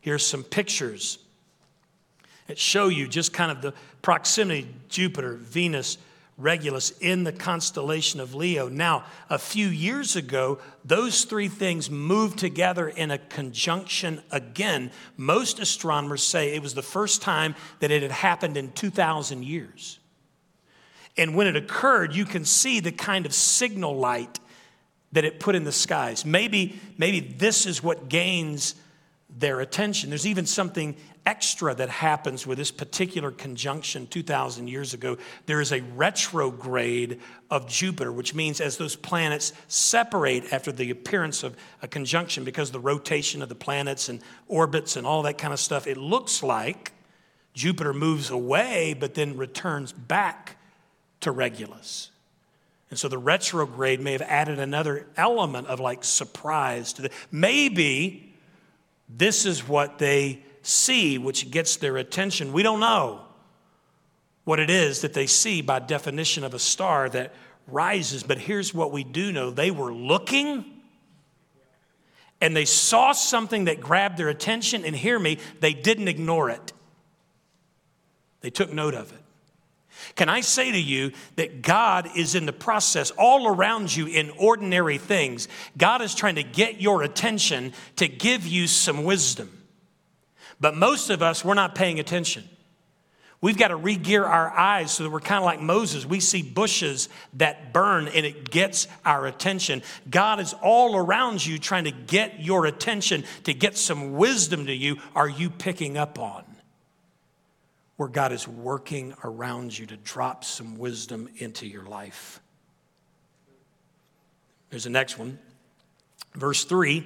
Here's 0.00 0.26
some 0.26 0.42
pictures 0.42 1.18
that 2.46 2.58
show 2.58 2.88
you 2.88 3.06
just 3.06 3.32
kind 3.32 3.52
of 3.52 3.62
the 3.62 3.72
proximity 4.02 4.68
Jupiter, 4.88 5.34
Venus, 5.34 5.98
Regulus 6.38 6.92
in 7.00 7.24
the 7.24 7.32
constellation 7.32 8.20
of 8.20 8.32
Leo. 8.32 8.68
Now, 8.68 9.04
a 9.28 9.38
few 9.38 9.66
years 9.66 10.14
ago, 10.14 10.60
those 10.84 11.24
three 11.24 11.48
things 11.48 11.90
moved 11.90 12.38
together 12.38 12.88
in 12.88 13.10
a 13.10 13.18
conjunction 13.18 14.22
again. 14.30 14.92
Most 15.16 15.58
astronomers 15.58 16.22
say 16.22 16.54
it 16.54 16.62
was 16.62 16.74
the 16.74 16.82
first 16.82 17.22
time 17.22 17.56
that 17.80 17.90
it 17.90 18.02
had 18.02 18.12
happened 18.12 18.56
in 18.56 18.70
2,000 18.70 19.44
years. 19.44 19.98
And 21.16 21.34
when 21.34 21.48
it 21.48 21.56
occurred, 21.56 22.14
you 22.14 22.24
can 22.24 22.44
see 22.44 22.78
the 22.78 22.92
kind 22.92 23.26
of 23.26 23.34
signal 23.34 23.96
light 23.96 24.38
that 25.10 25.24
it 25.24 25.40
put 25.40 25.56
in 25.56 25.64
the 25.64 25.72
skies. 25.72 26.24
Maybe, 26.24 26.78
maybe 26.96 27.18
this 27.18 27.66
is 27.66 27.82
what 27.82 28.08
gains 28.08 28.76
their 29.28 29.60
attention. 29.60 30.10
There's 30.10 30.26
even 30.26 30.46
something 30.46 30.96
extra 31.28 31.74
that 31.74 31.90
happens 31.90 32.46
with 32.46 32.56
this 32.56 32.70
particular 32.70 33.30
conjunction 33.30 34.06
2,000 34.06 34.66
years 34.66 34.94
ago. 34.94 35.18
There 35.44 35.60
is 35.60 35.72
a 35.72 35.82
retrograde 35.94 37.20
of 37.50 37.68
Jupiter, 37.68 38.10
which 38.10 38.34
means 38.34 38.62
as 38.62 38.78
those 38.78 38.96
planets 38.96 39.52
separate 39.68 40.54
after 40.54 40.72
the 40.72 40.88
appearance 40.88 41.42
of 41.42 41.54
a 41.82 41.86
conjunction, 41.86 42.44
because 42.44 42.70
the 42.70 42.80
rotation 42.80 43.42
of 43.42 43.50
the 43.50 43.54
planets 43.54 44.08
and 44.08 44.22
orbits 44.46 44.96
and 44.96 45.06
all 45.06 45.20
that 45.24 45.36
kind 45.36 45.52
of 45.52 45.60
stuff, 45.60 45.86
it 45.86 45.98
looks 45.98 46.42
like 46.42 46.92
Jupiter 47.52 47.92
moves 47.92 48.30
away 48.30 48.94
but 48.98 49.12
then 49.12 49.36
returns 49.36 49.92
back 49.92 50.56
to 51.20 51.30
Regulus. 51.30 52.10
And 52.88 52.98
so 52.98 53.06
the 53.06 53.18
retrograde 53.18 54.00
may 54.00 54.12
have 54.12 54.22
added 54.22 54.58
another 54.58 55.06
element 55.14 55.66
of 55.66 55.78
like 55.78 56.04
surprise 56.04 56.94
to 56.94 57.02
the. 57.02 57.10
Maybe 57.30 58.34
this 59.10 59.44
is 59.44 59.68
what 59.68 59.98
they 59.98 60.42
see, 60.68 61.18
which 61.18 61.50
gets 61.50 61.76
their 61.76 61.96
attention. 61.96 62.52
We 62.52 62.62
don't 62.62 62.80
know 62.80 63.22
what 64.44 64.60
it 64.60 64.70
is 64.70 65.02
that 65.02 65.14
they 65.14 65.26
see 65.26 65.60
by 65.60 65.78
definition 65.78 66.44
of 66.44 66.54
a 66.54 66.58
star 66.58 67.08
that 67.10 67.34
rises. 67.66 68.22
But 68.22 68.38
here's 68.38 68.72
what 68.72 68.92
we 68.92 69.04
do 69.04 69.32
know 69.32 69.50
they 69.50 69.70
were 69.70 69.92
looking 69.92 70.64
and 72.40 72.56
they 72.56 72.64
saw 72.64 73.12
something 73.12 73.64
that 73.64 73.80
grabbed 73.80 74.16
their 74.16 74.28
attention. 74.28 74.84
And 74.84 74.94
hear 74.94 75.18
me, 75.18 75.38
they 75.60 75.72
didn't 75.72 76.08
ignore 76.08 76.50
it, 76.50 76.72
they 78.40 78.50
took 78.50 78.72
note 78.72 78.94
of 78.94 79.12
it. 79.12 79.18
Can 80.14 80.28
I 80.28 80.42
say 80.42 80.70
to 80.70 80.80
you 80.80 81.12
that 81.36 81.60
God 81.60 82.08
is 82.16 82.36
in 82.36 82.46
the 82.46 82.52
process 82.52 83.10
all 83.10 83.48
around 83.48 83.94
you 83.94 84.06
in 84.06 84.30
ordinary 84.38 84.96
things? 84.96 85.48
God 85.76 86.02
is 86.02 86.14
trying 86.14 86.36
to 86.36 86.44
get 86.44 86.80
your 86.80 87.02
attention 87.02 87.72
to 87.96 88.06
give 88.06 88.46
you 88.46 88.68
some 88.68 89.02
wisdom. 89.02 89.57
But 90.60 90.76
most 90.76 91.10
of 91.10 91.22
us, 91.22 91.44
we're 91.44 91.54
not 91.54 91.74
paying 91.74 92.00
attention. 92.00 92.48
We've 93.40 93.56
got 93.56 93.68
to 93.68 93.76
re 93.76 93.94
gear 93.94 94.24
our 94.24 94.50
eyes 94.50 94.90
so 94.90 95.04
that 95.04 95.10
we're 95.10 95.20
kind 95.20 95.38
of 95.38 95.44
like 95.44 95.60
Moses. 95.60 96.04
We 96.04 96.18
see 96.18 96.42
bushes 96.42 97.08
that 97.34 97.72
burn 97.72 98.08
and 98.08 98.26
it 98.26 98.50
gets 98.50 98.88
our 99.04 99.26
attention. 99.26 99.82
God 100.10 100.40
is 100.40 100.54
all 100.60 100.96
around 100.96 101.46
you 101.46 101.58
trying 101.58 101.84
to 101.84 101.92
get 101.92 102.40
your 102.40 102.66
attention, 102.66 103.22
to 103.44 103.54
get 103.54 103.78
some 103.78 104.14
wisdom 104.14 104.66
to 104.66 104.74
you. 104.74 104.96
Are 105.14 105.28
you 105.28 105.50
picking 105.50 105.96
up 105.96 106.18
on? 106.18 106.44
where 107.98 108.08
God 108.08 108.32
is 108.32 108.46
working 108.46 109.12
around 109.24 109.76
you 109.76 109.84
to 109.86 109.96
drop 109.96 110.44
some 110.44 110.78
wisdom 110.78 111.28
into 111.38 111.66
your 111.66 111.82
life. 111.82 112.40
There's 114.70 114.84
the 114.84 114.90
next 114.90 115.18
one. 115.18 115.38
Verse 116.34 116.64
3 116.64 117.04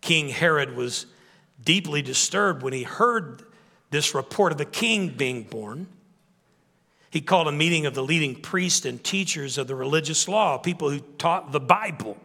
King 0.00 0.28
Herod 0.28 0.76
was 0.76 1.06
deeply 1.64 2.02
disturbed 2.02 2.62
when 2.62 2.72
he 2.72 2.82
heard 2.82 3.42
this 3.90 4.14
report 4.14 4.52
of 4.52 4.58
the 4.58 4.64
king 4.64 5.08
being 5.08 5.44
born. 5.44 5.86
He 7.10 7.20
called 7.20 7.46
a 7.46 7.52
meeting 7.52 7.86
of 7.86 7.94
the 7.94 8.02
leading 8.02 8.34
priests 8.34 8.84
and 8.84 9.02
teachers 9.02 9.56
of 9.56 9.68
the 9.68 9.74
religious 9.74 10.26
law, 10.28 10.58
people 10.58 10.90
who 10.90 11.00
taught 11.18 11.52
the 11.52 11.60
Bible, 11.60 12.16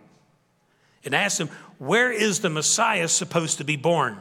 and 1.06 1.13
asked 1.13 1.38
them, 1.38 1.49
Where 1.78 2.12
is 2.12 2.39
the 2.39 2.49
Messiah 2.49 3.08
supposed 3.08 3.60
to 3.60 3.63
be 3.63 3.75
born? 3.75 4.17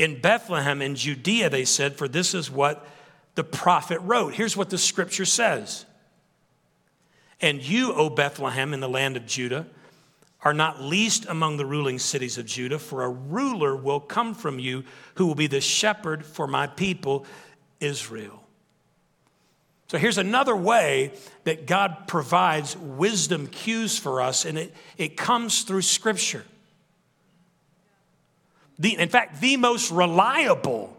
in 0.00 0.18
Bethlehem 0.18 0.80
in 0.80 0.96
Judea, 0.96 1.50
they 1.50 1.66
said, 1.66 1.94
for 1.94 2.08
this 2.08 2.32
is 2.32 2.50
what 2.50 2.88
the 3.34 3.44
prophet 3.44 4.00
wrote. 4.00 4.32
Here's 4.32 4.56
what 4.56 4.70
the 4.70 4.78
scripture 4.78 5.26
says 5.26 5.84
And 7.38 7.62
you, 7.62 7.92
O 7.92 8.08
Bethlehem, 8.08 8.72
in 8.72 8.80
the 8.80 8.88
land 8.88 9.18
of 9.18 9.26
Judah, 9.26 9.66
are 10.42 10.54
not 10.54 10.80
least 10.80 11.26
among 11.28 11.56
the 11.56 11.66
ruling 11.66 11.98
cities 11.98 12.38
of 12.38 12.46
Judah, 12.46 12.78
for 12.78 13.02
a 13.02 13.08
ruler 13.08 13.76
will 13.76 14.00
come 14.00 14.34
from 14.34 14.58
you 14.58 14.84
who 15.14 15.26
will 15.26 15.34
be 15.34 15.46
the 15.46 15.60
shepherd 15.60 16.24
for 16.24 16.46
my 16.46 16.66
people, 16.66 17.26
Israel. 17.78 18.42
So 19.88 19.98
here's 19.98 20.18
another 20.18 20.56
way 20.56 21.12
that 21.44 21.66
God 21.66 22.06
provides 22.06 22.76
wisdom 22.76 23.48
cues 23.48 23.98
for 23.98 24.20
us, 24.20 24.44
and 24.44 24.56
it, 24.56 24.74
it 24.96 25.16
comes 25.16 25.62
through 25.62 25.82
Scripture 25.82 26.44
the, 28.80 28.96
in 28.96 29.10
fact, 29.10 29.42
the 29.42 29.58
most 29.58 29.90
reliable 29.90 30.96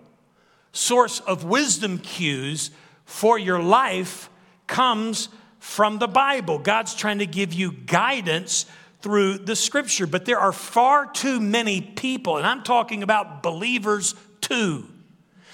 source 0.72 1.20
of 1.20 1.44
wisdom 1.44 1.98
cues 1.98 2.70
for 3.06 3.40
your 3.40 3.62
life 3.62 4.30
comes 4.68 5.30
from 5.58 5.98
the 5.98 6.08
Bible. 6.08 6.60
God's 6.60 6.94
trying 6.94 7.18
to 7.20 7.26
give 7.26 7.54
you 7.54 7.72
guidance 7.72 8.68
through 9.02 9.40
the 9.40 9.56
scripture, 9.56 10.08
but 10.08 10.26
there 10.26 10.40
are 10.40 10.52
far 10.52 11.06
too 11.12 11.40
many 11.40 11.82
people, 11.82 12.38
and 12.38 12.46
I'm 12.46 12.64
talking 12.64 13.04
about 13.04 13.44
believers 13.44 14.16
too 14.42 14.88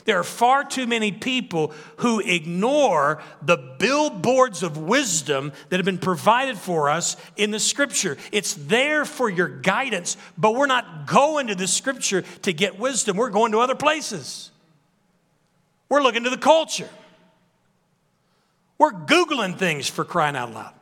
there 0.07 0.17
are 0.17 0.23
far 0.23 0.63
too 0.63 0.87
many 0.87 1.11
people 1.11 1.73
who 1.97 2.21
ignore 2.21 3.21
the 3.41 3.57
billboards 3.57 4.63
of 4.63 4.77
wisdom 4.77 5.51
that 5.67 5.77
have 5.77 5.85
been 5.85 5.97
provided 5.97 6.57
for 6.57 6.89
us 6.89 7.17
in 7.35 7.51
the 7.51 7.59
scripture. 7.59 8.17
It's 8.31 8.53
there 8.53 9.03
for 9.03 9.29
your 9.29 9.49
guidance, 9.49 10.15
but 10.37 10.55
we're 10.55 10.65
not 10.65 11.07
going 11.07 11.47
to 11.47 11.55
the 11.55 11.67
scripture 11.67 12.21
to 12.43 12.53
get 12.53 12.79
wisdom. 12.79 13.17
We're 13.17 13.31
going 13.31 13.51
to 13.51 13.59
other 13.59 13.75
places. 13.75 14.49
We're 15.89 16.01
looking 16.01 16.23
to 16.23 16.29
the 16.29 16.37
culture. 16.37 16.89
We're 18.77 18.93
Googling 18.93 19.57
things 19.57 19.89
for 19.89 20.05
crying 20.05 20.37
out 20.37 20.53
loud. 20.53 20.76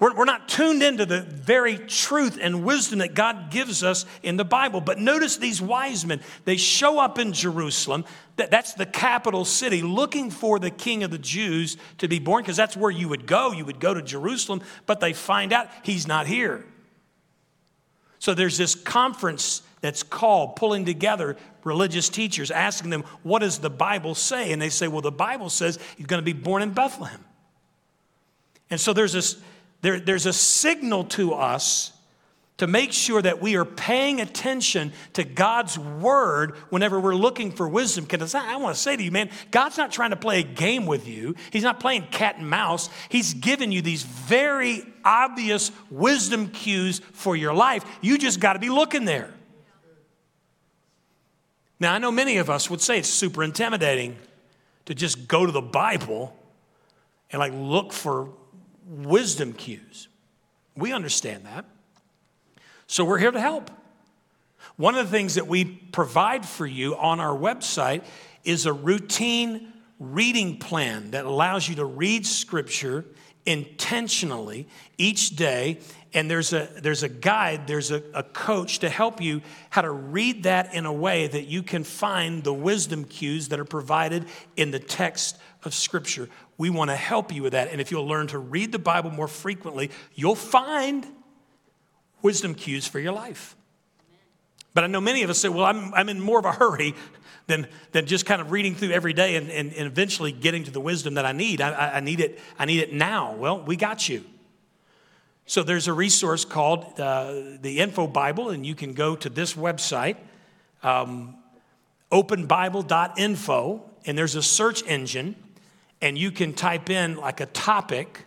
We're, 0.00 0.14
we're 0.14 0.24
not 0.24 0.48
tuned 0.48 0.82
into 0.82 1.06
the 1.06 1.20
very 1.20 1.78
truth 1.78 2.38
and 2.40 2.64
wisdom 2.64 2.98
that 2.98 3.14
God 3.14 3.50
gives 3.50 3.84
us 3.84 4.06
in 4.22 4.36
the 4.36 4.44
Bible. 4.44 4.80
But 4.80 4.98
notice 4.98 5.36
these 5.36 5.62
wise 5.62 6.04
men, 6.04 6.20
they 6.44 6.56
show 6.56 6.98
up 6.98 7.18
in 7.18 7.32
Jerusalem. 7.32 8.04
That, 8.36 8.50
that's 8.50 8.74
the 8.74 8.86
capital 8.86 9.44
city, 9.44 9.82
looking 9.82 10.30
for 10.30 10.58
the 10.58 10.70
king 10.70 11.04
of 11.04 11.12
the 11.12 11.18
Jews 11.18 11.76
to 11.98 12.08
be 12.08 12.18
born, 12.18 12.42
because 12.42 12.56
that's 12.56 12.76
where 12.76 12.90
you 12.90 13.08
would 13.08 13.26
go. 13.26 13.52
You 13.52 13.64
would 13.64 13.78
go 13.78 13.94
to 13.94 14.02
Jerusalem, 14.02 14.62
but 14.86 14.98
they 14.98 15.12
find 15.12 15.52
out 15.52 15.68
he's 15.84 16.08
not 16.08 16.26
here. 16.26 16.64
So 18.18 18.34
there's 18.34 18.58
this 18.58 18.74
conference 18.74 19.62
that's 19.80 20.02
called, 20.02 20.56
pulling 20.56 20.86
together 20.86 21.36
religious 21.62 22.08
teachers, 22.08 22.50
asking 22.50 22.90
them, 22.90 23.04
What 23.22 23.40
does 23.40 23.58
the 23.58 23.70
Bible 23.70 24.14
say? 24.14 24.50
And 24.50 24.60
they 24.60 24.70
say, 24.70 24.88
Well, 24.88 25.02
the 25.02 25.12
Bible 25.12 25.50
says 25.50 25.78
he's 25.96 26.06
going 26.06 26.22
to 26.22 26.24
be 26.24 26.32
born 26.32 26.62
in 26.62 26.72
Bethlehem. 26.72 27.22
And 28.70 28.80
so 28.80 28.92
there's 28.92 29.12
this 29.12 29.36
there, 29.84 30.00
there's 30.00 30.24
a 30.24 30.32
signal 30.32 31.04
to 31.04 31.34
us 31.34 31.92
to 32.56 32.66
make 32.66 32.90
sure 32.90 33.20
that 33.20 33.42
we 33.42 33.54
are 33.56 33.66
paying 33.66 34.18
attention 34.22 34.94
to 35.12 35.24
God's 35.24 35.78
word 35.78 36.54
whenever 36.70 36.98
we're 36.98 37.14
looking 37.14 37.52
for 37.52 37.68
wisdom. 37.68 38.04
Because 38.04 38.34
I 38.34 38.56
want 38.56 38.76
to 38.76 38.80
say 38.80 38.96
to 38.96 39.02
you, 39.02 39.10
man, 39.10 39.28
God's 39.50 39.76
not 39.76 39.92
trying 39.92 40.08
to 40.10 40.16
play 40.16 40.40
a 40.40 40.42
game 40.42 40.86
with 40.86 41.06
you. 41.06 41.34
He's 41.50 41.64
not 41.64 41.80
playing 41.80 42.06
cat 42.10 42.38
and 42.38 42.48
mouse. 42.48 42.88
He's 43.10 43.34
given 43.34 43.72
you 43.72 43.82
these 43.82 44.04
very 44.04 44.86
obvious 45.04 45.70
wisdom 45.90 46.48
cues 46.48 47.02
for 47.12 47.36
your 47.36 47.52
life. 47.52 47.84
You 48.00 48.16
just 48.16 48.40
got 48.40 48.54
to 48.54 48.60
be 48.60 48.70
looking 48.70 49.04
there. 49.04 49.34
Now, 51.78 51.92
I 51.92 51.98
know 51.98 52.10
many 52.10 52.38
of 52.38 52.48
us 52.48 52.70
would 52.70 52.80
say 52.80 53.00
it's 53.00 53.10
super 53.10 53.44
intimidating 53.44 54.16
to 54.86 54.94
just 54.94 55.28
go 55.28 55.44
to 55.44 55.52
the 55.52 55.60
Bible 55.60 56.34
and 57.30 57.38
like 57.38 57.52
look 57.54 57.92
for 57.92 58.30
wisdom 58.86 59.52
cues. 59.52 60.08
We 60.76 60.92
understand 60.92 61.44
that. 61.46 61.64
So 62.86 63.04
we're 63.04 63.18
here 63.18 63.30
to 63.30 63.40
help. 63.40 63.70
One 64.76 64.94
of 64.96 65.06
the 65.06 65.10
things 65.10 65.36
that 65.36 65.46
we 65.46 65.64
provide 65.64 66.46
for 66.46 66.66
you 66.66 66.96
on 66.96 67.20
our 67.20 67.36
website 67.36 68.04
is 68.44 68.66
a 68.66 68.72
routine 68.72 69.72
reading 69.98 70.58
plan 70.58 71.12
that 71.12 71.24
allows 71.24 71.68
you 71.68 71.76
to 71.76 71.84
read 71.84 72.26
scripture 72.26 73.04
intentionally 73.46 74.66
each 74.96 75.36
day 75.36 75.78
and 76.14 76.30
there's 76.30 76.52
a 76.52 76.68
there's 76.80 77.02
a 77.02 77.08
guide 77.08 77.66
there's 77.66 77.90
a, 77.90 78.02
a 78.14 78.22
coach 78.22 78.78
to 78.78 78.88
help 78.88 79.20
you 79.20 79.42
how 79.68 79.82
to 79.82 79.90
read 79.90 80.44
that 80.44 80.74
in 80.74 80.86
a 80.86 80.92
way 80.92 81.26
that 81.26 81.46
you 81.46 81.62
can 81.62 81.84
find 81.84 82.42
the 82.42 82.54
wisdom 82.54 83.04
cues 83.04 83.48
that 83.48 83.60
are 83.60 83.64
provided 83.64 84.24
in 84.56 84.70
the 84.70 84.78
text 84.78 85.36
of 85.66 85.74
scripture 85.74 86.28
we 86.58 86.70
want 86.70 86.90
to 86.90 86.96
help 86.96 87.32
you 87.32 87.42
with 87.42 87.52
that 87.52 87.68
and 87.68 87.80
if 87.80 87.90
you'll 87.90 88.06
learn 88.06 88.26
to 88.26 88.38
read 88.38 88.72
the 88.72 88.78
bible 88.78 89.10
more 89.10 89.28
frequently 89.28 89.90
you'll 90.14 90.34
find 90.34 91.06
wisdom 92.22 92.54
cues 92.54 92.86
for 92.86 92.98
your 92.98 93.12
life 93.12 93.56
but 94.72 94.84
i 94.84 94.86
know 94.86 95.00
many 95.00 95.22
of 95.22 95.30
us 95.30 95.38
say 95.38 95.48
well 95.48 95.64
i'm, 95.64 95.92
I'm 95.94 96.08
in 96.08 96.20
more 96.20 96.38
of 96.38 96.44
a 96.44 96.52
hurry 96.52 96.94
than, 97.46 97.66
than 97.92 98.06
just 98.06 98.26
kind 98.26 98.40
of 98.40 98.50
reading 98.50 98.74
through 98.74 98.90
every 98.90 99.12
day 99.12 99.36
and, 99.36 99.50
and, 99.50 99.72
and 99.72 99.86
eventually 99.86 100.32
getting 100.32 100.64
to 100.64 100.70
the 100.70 100.80
wisdom 100.80 101.14
that 101.14 101.26
I 101.26 101.32
need. 101.32 101.60
I, 101.60 101.96
I, 101.96 102.00
need 102.00 102.20
it, 102.20 102.38
I 102.58 102.64
need 102.64 102.80
it 102.80 102.92
now. 102.92 103.34
Well, 103.34 103.60
we 103.60 103.76
got 103.76 104.08
you. 104.08 104.24
So 105.46 105.62
there's 105.62 105.88
a 105.88 105.92
resource 105.92 106.44
called 106.44 106.98
uh, 106.98 107.34
the 107.60 107.80
Info 107.80 108.06
Bible, 108.06 108.48
and 108.48 108.64
you 108.64 108.74
can 108.74 108.94
go 108.94 109.14
to 109.14 109.28
this 109.28 109.54
website, 109.54 110.16
um, 110.82 111.36
openbible.info, 112.10 113.82
and 114.06 114.16
there's 114.16 114.36
a 114.36 114.42
search 114.42 114.82
engine, 114.86 115.36
and 116.04 116.18
you 116.18 116.30
can 116.30 116.52
type 116.52 116.90
in 116.90 117.16
like 117.16 117.40
a 117.40 117.46
topic, 117.46 118.26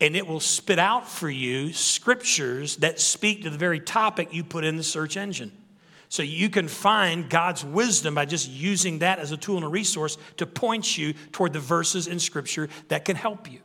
and 0.00 0.16
it 0.16 0.26
will 0.26 0.40
spit 0.40 0.80
out 0.80 1.08
for 1.08 1.30
you 1.30 1.72
scriptures 1.72 2.76
that 2.78 2.98
speak 2.98 3.44
to 3.44 3.50
the 3.50 3.56
very 3.56 3.78
topic 3.78 4.34
you 4.34 4.42
put 4.42 4.64
in 4.64 4.76
the 4.76 4.82
search 4.82 5.16
engine. 5.16 5.52
So 6.08 6.24
you 6.24 6.50
can 6.50 6.66
find 6.66 7.30
God's 7.30 7.64
wisdom 7.64 8.16
by 8.16 8.24
just 8.24 8.50
using 8.50 8.98
that 8.98 9.20
as 9.20 9.30
a 9.30 9.36
tool 9.36 9.56
and 9.56 9.64
a 9.64 9.68
resource 9.68 10.18
to 10.38 10.46
point 10.46 10.98
you 10.98 11.12
toward 11.30 11.52
the 11.52 11.60
verses 11.60 12.08
in 12.08 12.18
Scripture 12.18 12.68
that 12.88 13.04
can 13.04 13.14
help 13.14 13.48
you. 13.48 13.60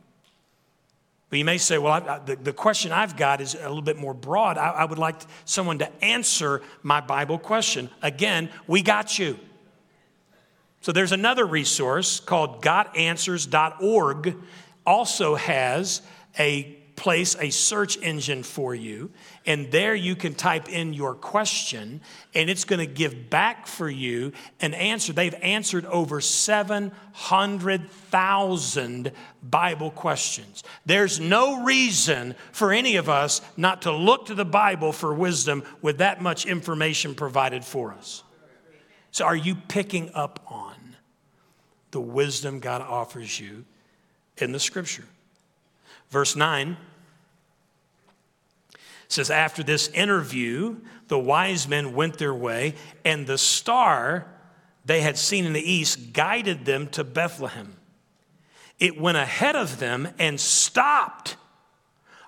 But 1.28 1.40
you 1.40 1.44
may 1.44 1.58
say, 1.58 1.76
well, 1.78 1.94
I, 1.94 2.20
the, 2.20 2.36
the 2.36 2.52
question 2.52 2.92
I've 2.92 3.16
got 3.16 3.40
is 3.40 3.56
a 3.56 3.66
little 3.66 3.82
bit 3.82 3.96
more 3.96 4.14
broad. 4.14 4.58
I, 4.58 4.68
I 4.68 4.84
would 4.84 4.98
like 4.98 5.16
someone 5.44 5.80
to 5.80 6.04
answer 6.04 6.62
my 6.84 7.00
Bible 7.00 7.38
question. 7.38 7.90
Again, 8.00 8.48
we 8.68 8.80
got 8.80 9.18
you. 9.18 9.40
So 10.84 10.92
there's 10.92 11.12
another 11.12 11.46
resource 11.46 12.20
called 12.20 12.62
godanswers.org, 12.62 14.36
also 14.84 15.34
has 15.34 16.02
a 16.38 16.64
place, 16.94 17.34
a 17.40 17.48
search 17.48 17.96
engine 18.02 18.42
for 18.42 18.74
you. 18.74 19.10
And 19.46 19.70
there 19.70 19.94
you 19.94 20.14
can 20.14 20.34
type 20.34 20.68
in 20.68 20.92
your 20.92 21.14
question, 21.14 22.02
and 22.34 22.50
it's 22.50 22.64
going 22.64 22.80
to 22.80 22.92
give 22.92 23.30
back 23.30 23.66
for 23.66 23.88
you 23.88 24.32
an 24.60 24.74
answer. 24.74 25.14
They've 25.14 25.34
answered 25.40 25.86
over 25.86 26.20
700,000 26.20 29.12
Bible 29.42 29.90
questions. 29.90 30.64
There's 30.84 31.18
no 31.18 31.64
reason 31.64 32.34
for 32.52 32.74
any 32.74 32.96
of 32.96 33.08
us 33.08 33.40
not 33.56 33.80
to 33.82 33.90
look 33.90 34.26
to 34.26 34.34
the 34.34 34.44
Bible 34.44 34.92
for 34.92 35.14
wisdom 35.14 35.62
with 35.80 35.96
that 35.96 36.20
much 36.20 36.44
information 36.44 37.14
provided 37.14 37.64
for 37.64 37.94
us. 37.94 38.23
So, 39.14 39.24
are 39.26 39.36
you 39.36 39.54
picking 39.54 40.10
up 40.12 40.40
on 40.48 40.96
the 41.92 42.00
wisdom 42.00 42.58
God 42.58 42.82
offers 42.82 43.38
you 43.38 43.64
in 44.38 44.50
the 44.50 44.58
scripture? 44.58 45.04
Verse 46.10 46.34
9 46.34 46.76
says, 49.06 49.30
After 49.30 49.62
this 49.62 49.86
interview, 49.90 50.78
the 51.06 51.18
wise 51.20 51.68
men 51.68 51.94
went 51.94 52.18
their 52.18 52.34
way, 52.34 52.74
and 53.04 53.24
the 53.24 53.38
star 53.38 54.26
they 54.84 55.00
had 55.00 55.16
seen 55.16 55.44
in 55.44 55.52
the 55.52 55.62
east 55.62 56.12
guided 56.12 56.64
them 56.64 56.88
to 56.88 57.04
Bethlehem. 57.04 57.76
It 58.80 59.00
went 59.00 59.16
ahead 59.16 59.54
of 59.54 59.78
them 59.78 60.08
and 60.18 60.40
stopped 60.40 61.36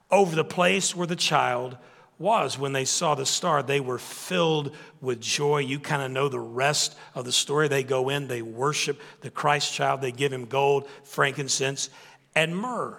over 0.08 0.36
the 0.36 0.44
place 0.44 0.94
where 0.94 1.08
the 1.08 1.16
child 1.16 1.78
was. 2.18 2.58
When 2.58 2.72
they 2.72 2.84
saw 2.84 3.14
the 3.14 3.26
star, 3.26 3.62
they 3.62 3.80
were 3.80 3.98
filled 3.98 4.74
with 5.00 5.20
joy. 5.20 5.58
You 5.58 5.78
kind 5.78 6.02
of 6.02 6.10
know 6.10 6.28
the 6.28 6.40
rest 6.40 6.96
of 7.14 7.24
the 7.24 7.32
story. 7.32 7.68
They 7.68 7.82
go 7.82 8.08
in, 8.08 8.28
they 8.28 8.42
worship 8.42 9.00
the 9.20 9.30
Christ 9.30 9.72
child, 9.72 10.00
they 10.00 10.12
give 10.12 10.32
him 10.32 10.46
gold, 10.46 10.88
frankincense, 11.04 11.90
and 12.34 12.56
myrrh. 12.56 12.98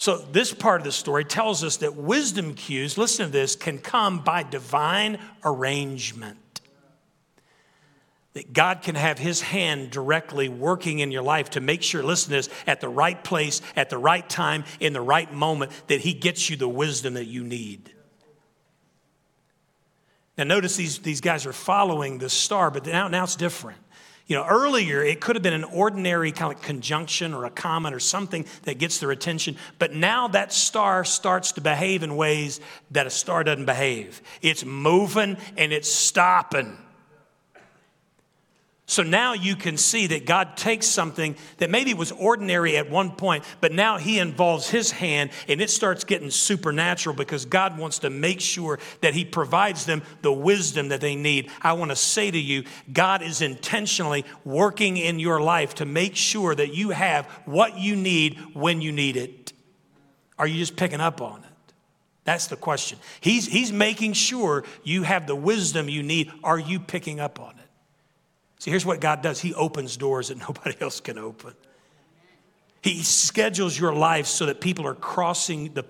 So, 0.00 0.18
this 0.18 0.54
part 0.54 0.80
of 0.80 0.84
the 0.84 0.92
story 0.92 1.24
tells 1.24 1.64
us 1.64 1.78
that 1.78 1.96
wisdom 1.96 2.54
cues, 2.54 2.96
listen 2.96 3.26
to 3.26 3.32
this, 3.32 3.56
can 3.56 3.78
come 3.78 4.20
by 4.20 4.44
divine 4.44 5.18
arrangement. 5.44 6.38
That 8.34 8.52
God 8.52 8.82
can 8.82 8.94
have 8.94 9.18
His 9.18 9.40
hand 9.40 9.90
directly 9.90 10.48
working 10.48 11.00
in 11.00 11.10
your 11.10 11.22
life 11.22 11.50
to 11.50 11.60
make 11.60 11.82
sure, 11.82 12.04
listen 12.04 12.30
to 12.30 12.36
this, 12.36 12.48
at 12.64 12.80
the 12.80 12.88
right 12.88 13.22
place, 13.24 13.60
at 13.74 13.90
the 13.90 13.98
right 13.98 14.28
time, 14.28 14.62
in 14.78 14.92
the 14.92 15.00
right 15.00 15.32
moment, 15.32 15.72
that 15.88 16.00
He 16.00 16.14
gets 16.14 16.48
you 16.48 16.56
the 16.56 16.68
wisdom 16.68 17.14
that 17.14 17.26
you 17.26 17.42
need. 17.42 17.92
Now, 20.38 20.44
notice 20.44 20.76
these, 20.76 21.00
these 21.00 21.20
guys 21.20 21.44
are 21.46 21.52
following 21.52 22.18
the 22.18 22.30
star, 22.30 22.70
but 22.70 22.86
now, 22.86 23.08
now 23.08 23.24
it's 23.24 23.34
different. 23.34 23.78
You 24.28 24.36
know, 24.36 24.46
earlier 24.46 25.02
it 25.02 25.20
could 25.20 25.36
have 25.36 25.42
been 25.42 25.54
an 25.54 25.64
ordinary 25.64 26.32
kind 26.32 26.54
of 26.54 26.62
conjunction 26.62 27.34
or 27.34 27.44
a 27.44 27.50
comment 27.50 27.94
or 27.94 27.98
something 27.98 28.46
that 28.62 28.78
gets 28.78 28.98
their 28.98 29.10
attention, 29.10 29.56
but 29.78 29.94
now 29.94 30.28
that 30.28 30.52
star 30.52 31.04
starts 31.04 31.52
to 31.52 31.60
behave 31.60 32.02
in 32.02 32.14
ways 32.14 32.60
that 32.90 33.06
a 33.06 33.10
star 33.10 33.42
doesn't 33.42 33.64
behave. 33.64 34.22
It's 34.40 34.64
moving 34.64 35.38
and 35.56 35.72
it's 35.72 35.90
stopping. 35.90 36.78
So 38.88 39.02
now 39.02 39.34
you 39.34 39.54
can 39.54 39.76
see 39.76 40.06
that 40.06 40.24
God 40.24 40.56
takes 40.56 40.86
something 40.86 41.36
that 41.58 41.68
maybe 41.68 41.92
was 41.92 42.10
ordinary 42.10 42.78
at 42.78 42.88
one 42.88 43.10
point, 43.10 43.44
but 43.60 43.70
now 43.70 43.98
He 43.98 44.18
involves 44.18 44.70
His 44.70 44.90
hand 44.90 45.30
and 45.46 45.60
it 45.60 45.68
starts 45.68 46.04
getting 46.04 46.30
supernatural 46.30 47.14
because 47.14 47.44
God 47.44 47.76
wants 47.76 47.98
to 47.98 48.08
make 48.08 48.40
sure 48.40 48.78
that 49.02 49.12
He 49.12 49.26
provides 49.26 49.84
them 49.84 50.02
the 50.22 50.32
wisdom 50.32 50.88
that 50.88 51.02
they 51.02 51.16
need. 51.16 51.50
I 51.60 51.74
want 51.74 51.90
to 51.90 51.96
say 51.96 52.30
to 52.30 52.38
you, 52.38 52.64
God 52.90 53.20
is 53.20 53.42
intentionally 53.42 54.24
working 54.42 54.96
in 54.96 55.18
your 55.18 55.38
life 55.38 55.74
to 55.76 55.84
make 55.84 56.16
sure 56.16 56.54
that 56.54 56.72
you 56.74 56.88
have 56.88 57.26
what 57.44 57.76
you 57.76 57.94
need 57.94 58.38
when 58.54 58.80
you 58.80 58.90
need 58.90 59.18
it. 59.18 59.52
Are 60.38 60.46
you 60.46 60.56
just 60.56 60.76
picking 60.76 61.02
up 61.02 61.20
on 61.20 61.40
it? 61.40 61.74
That's 62.24 62.46
the 62.46 62.56
question. 62.56 62.98
He's, 63.20 63.46
he's 63.46 63.70
making 63.70 64.14
sure 64.14 64.64
you 64.82 65.02
have 65.02 65.26
the 65.26 65.36
wisdom 65.36 65.90
you 65.90 66.02
need. 66.02 66.32
Are 66.42 66.58
you 66.58 66.80
picking 66.80 67.20
up 67.20 67.38
on 67.38 67.50
it? 67.50 67.67
See, 68.58 68.70
here's 68.70 68.86
what 68.86 69.00
God 69.00 69.22
does 69.22 69.40
He 69.40 69.54
opens 69.54 69.96
doors 69.96 70.28
that 70.28 70.38
nobody 70.48 70.76
else 70.80 71.00
can 71.00 71.18
open. 71.18 71.54
He 72.80 73.02
schedules 73.02 73.78
your 73.78 73.92
life 73.92 74.26
so 74.26 74.46
that 74.46 74.60
people 74.60 74.86
are 74.86 74.94
crossing 74.94 75.74
the, 75.74 75.84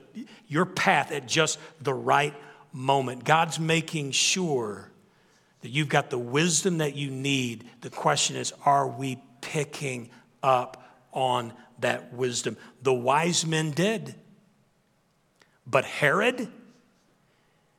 your 0.47 0.65
path 0.65 1.13
at 1.13 1.29
just 1.29 1.59
the 1.81 1.93
right 1.93 2.35
moment. 2.73 3.25
God's 3.25 3.61
making 3.61 4.13
sure 4.13 4.91
that 5.61 5.69
you've 5.69 5.89
got 5.89 6.11
the 6.11 6.19
wisdom 6.19 6.79
that 6.79 6.95
you 6.95 7.11
need. 7.11 7.65
The 7.83 7.91
question 7.91 8.37
is, 8.37 8.53
are 8.65 8.89
we 8.89 9.21
picking 9.41 10.11
up 10.43 10.83
on 11.13 11.53
that 11.81 12.13
wisdom? 12.15 12.57
The 12.83 12.95
wise 12.95 13.45
men 13.45 13.73
did. 13.73 14.15
But 15.67 15.85
Herod, 15.85 16.49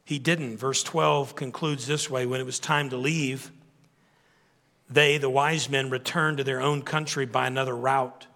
he 0.06 0.20
didn't. 0.20 0.58
Verse 0.58 0.84
12 0.84 1.36
concludes 1.36 1.88
this 1.88 2.10
way 2.10 2.26
when 2.26 2.40
it 2.40 2.46
was 2.46 2.60
time 2.60 2.90
to 2.92 2.98
leave, 2.98 3.52
they, 4.90 5.18
the 5.18 5.30
wise 5.30 5.70
men, 5.70 5.90
returned 5.90 6.38
to 6.38 6.44
their 6.44 6.62
own 6.62 6.82
country 6.82 7.26
by 7.26 7.48
another 7.48 7.76
route, 7.76 8.28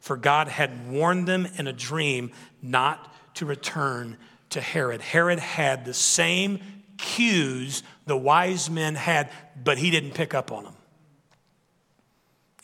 for 0.00 0.16
God 0.16 0.48
had 0.48 0.90
warned 0.90 1.28
them 1.28 1.46
in 1.56 1.66
a 1.66 1.72
dream 1.72 2.32
not 2.62 3.14
to 3.34 3.46
return 3.46 4.16
to 4.50 4.60
Herod. 4.60 5.00
Herod 5.00 5.38
had 5.38 5.84
the 5.84 5.94
same 5.94 6.60
cues 6.98 7.82
the 8.06 8.16
wise 8.16 8.68
men 8.68 8.94
had, 8.94 9.30
but 9.62 9.78
he 9.78 9.90
didn't 9.90 10.12
pick 10.12 10.34
up 10.34 10.50
on 10.50 10.64
them. 10.64 10.74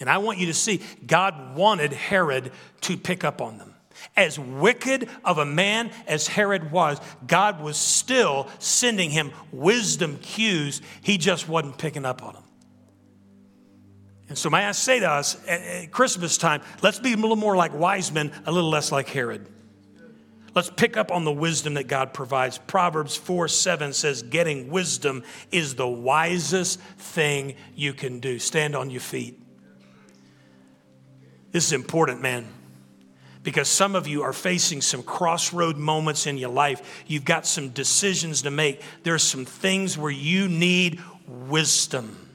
And 0.00 0.10
I 0.10 0.18
want 0.18 0.38
you 0.38 0.46
to 0.46 0.54
see, 0.54 0.82
God 1.06 1.56
wanted 1.56 1.92
Herod 1.92 2.52
to 2.82 2.96
pick 2.96 3.24
up 3.24 3.40
on 3.40 3.58
them. 3.58 3.74
As 4.14 4.38
wicked 4.38 5.08
of 5.24 5.38
a 5.38 5.46
man 5.46 5.90
as 6.06 6.26
Herod 6.26 6.70
was, 6.70 7.00
God 7.26 7.62
was 7.62 7.78
still 7.78 8.48
sending 8.58 9.10
him 9.10 9.32
wisdom 9.52 10.18
cues. 10.18 10.82
He 11.00 11.16
just 11.16 11.48
wasn't 11.48 11.78
picking 11.78 12.04
up 12.04 12.22
on 12.22 12.34
them. 12.34 12.42
And 14.28 14.36
so, 14.36 14.50
may 14.50 14.64
I 14.64 14.72
say 14.72 15.00
to 15.00 15.10
us 15.10 15.36
at, 15.46 15.92
Christmas 15.92 16.36
time, 16.36 16.60
let's 16.82 16.98
be 16.98 17.12
a 17.12 17.16
little 17.16 17.36
more 17.36 17.56
like 17.56 17.72
wise 17.74 18.10
men, 18.10 18.32
a 18.44 18.52
little 18.52 18.70
less 18.70 18.90
like 18.90 19.08
Herod. 19.08 19.48
Let's 20.54 20.70
pick 20.70 20.96
up 20.96 21.12
on 21.12 21.24
the 21.24 21.32
wisdom 21.32 21.74
that 21.74 21.86
God 21.86 22.14
provides. 22.14 22.58
Proverbs 22.58 23.14
4 23.14 23.46
7 23.46 23.92
says, 23.92 24.22
Getting 24.22 24.70
wisdom 24.70 25.22
is 25.52 25.74
the 25.74 25.86
wisest 25.86 26.80
thing 26.80 27.54
you 27.74 27.92
can 27.92 28.20
do. 28.20 28.38
Stand 28.38 28.74
on 28.74 28.90
your 28.90 29.02
feet. 29.02 29.38
This 31.52 31.66
is 31.66 31.72
important, 31.72 32.20
man, 32.20 32.46
because 33.42 33.68
some 33.68 33.94
of 33.94 34.08
you 34.08 34.22
are 34.22 34.32
facing 34.32 34.80
some 34.80 35.02
crossroad 35.02 35.76
moments 35.76 36.26
in 36.26 36.36
your 36.36 36.50
life. 36.50 37.04
You've 37.06 37.24
got 37.24 37.46
some 37.46 37.68
decisions 37.68 38.42
to 38.42 38.50
make. 38.50 38.82
There's 39.04 39.22
some 39.22 39.44
things 39.44 39.96
where 39.96 40.10
you 40.10 40.48
need 40.48 41.00
wisdom. 41.28 42.25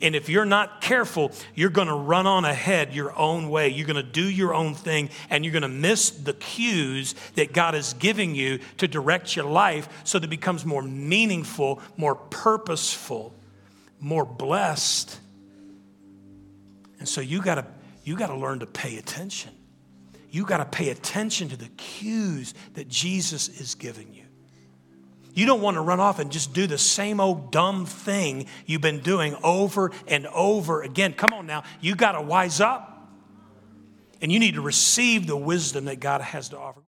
And 0.00 0.14
if 0.14 0.28
you're 0.28 0.44
not 0.44 0.80
careful, 0.80 1.32
you're 1.54 1.70
going 1.70 1.88
to 1.88 1.94
run 1.94 2.26
on 2.26 2.44
ahead 2.44 2.94
your 2.94 3.16
own 3.16 3.48
way. 3.48 3.68
You're 3.68 3.86
going 3.86 3.96
to 3.96 4.02
do 4.02 4.28
your 4.28 4.54
own 4.54 4.74
thing, 4.74 5.10
and 5.30 5.44
you're 5.44 5.52
going 5.52 5.62
to 5.62 5.68
miss 5.68 6.10
the 6.10 6.32
cues 6.32 7.14
that 7.36 7.52
God 7.52 7.74
is 7.74 7.94
giving 7.94 8.34
you 8.34 8.58
to 8.78 8.88
direct 8.88 9.36
your 9.36 9.46
life 9.46 9.88
so 10.04 10.18
that 10.18 10.26
it 10.26 10.30
becomes 10.30 10.64
more 10.64 10.82
meaningful, 10.82 11.80
more 11.96 12.14
purposeful, 12.14 13.34
more 14.00 14.24
blessed. 14.24 15.18
And 16.98 17.08
so 17.08 17.20
you 17.20 17.42
got 17.42 17.56
to 17.56 17.66
you 18.04 18.16
got 18.16 18.26
to 18.26 18.36
learn 18.36 18.60
to 18.60 18.66
pay 18.66 18.98
attention. 18.98 19.50
You 20.30 20.44
got 20.44 20.58
to 20.58 20.64
pay 20.66 20.90
attention 20.90 21.48
to 21.48 21.56
the 21.56 21.68
cues 21.68 22.54
that 22.74 22.88
Jesus 22.88 23.48
is 23.48 23.74
giving 23.74 24.12
you. 24.12 24.23
You 25.34 25.46
don't 25.46 25.60
want 25.60 25.74
to 25.74 25.80
run 25.80 26.00
off 26.00 26.20
and 26.20 26.30
just 26.30 26.52
do 26.52 26.66
the 26.66 26.78
same 26.78 27.20
old 27.20 27.50
dumb 27.50 27.86
thing 27.86 28.46
you've 28.66 28.80
been 28.80 29.00
doing 29.00 29.36
over 29.42 29.90
and 30.06 30.26
over 30.28 30.82
again. 30.82 31.12
Come 31.12 31.32
on 31.32 31.46
now, 31.46 31.64
you 31.80 31.94
got 31.94 32.12
to 32.12 32.22
wise 32.22 32.60
up. 32.60 32.90
And 34.22 34.32
you 34.32 34.38
need 34.38 34.54
to 34.54 34.62
receive 34.62 35.26
the 35.26 35.36
wisdom 35.36 35.84
that 35.86 36.00
God 36.00 36.20
has 36.22 36.48
to 36.50 36.58
offer. 36.58 36.80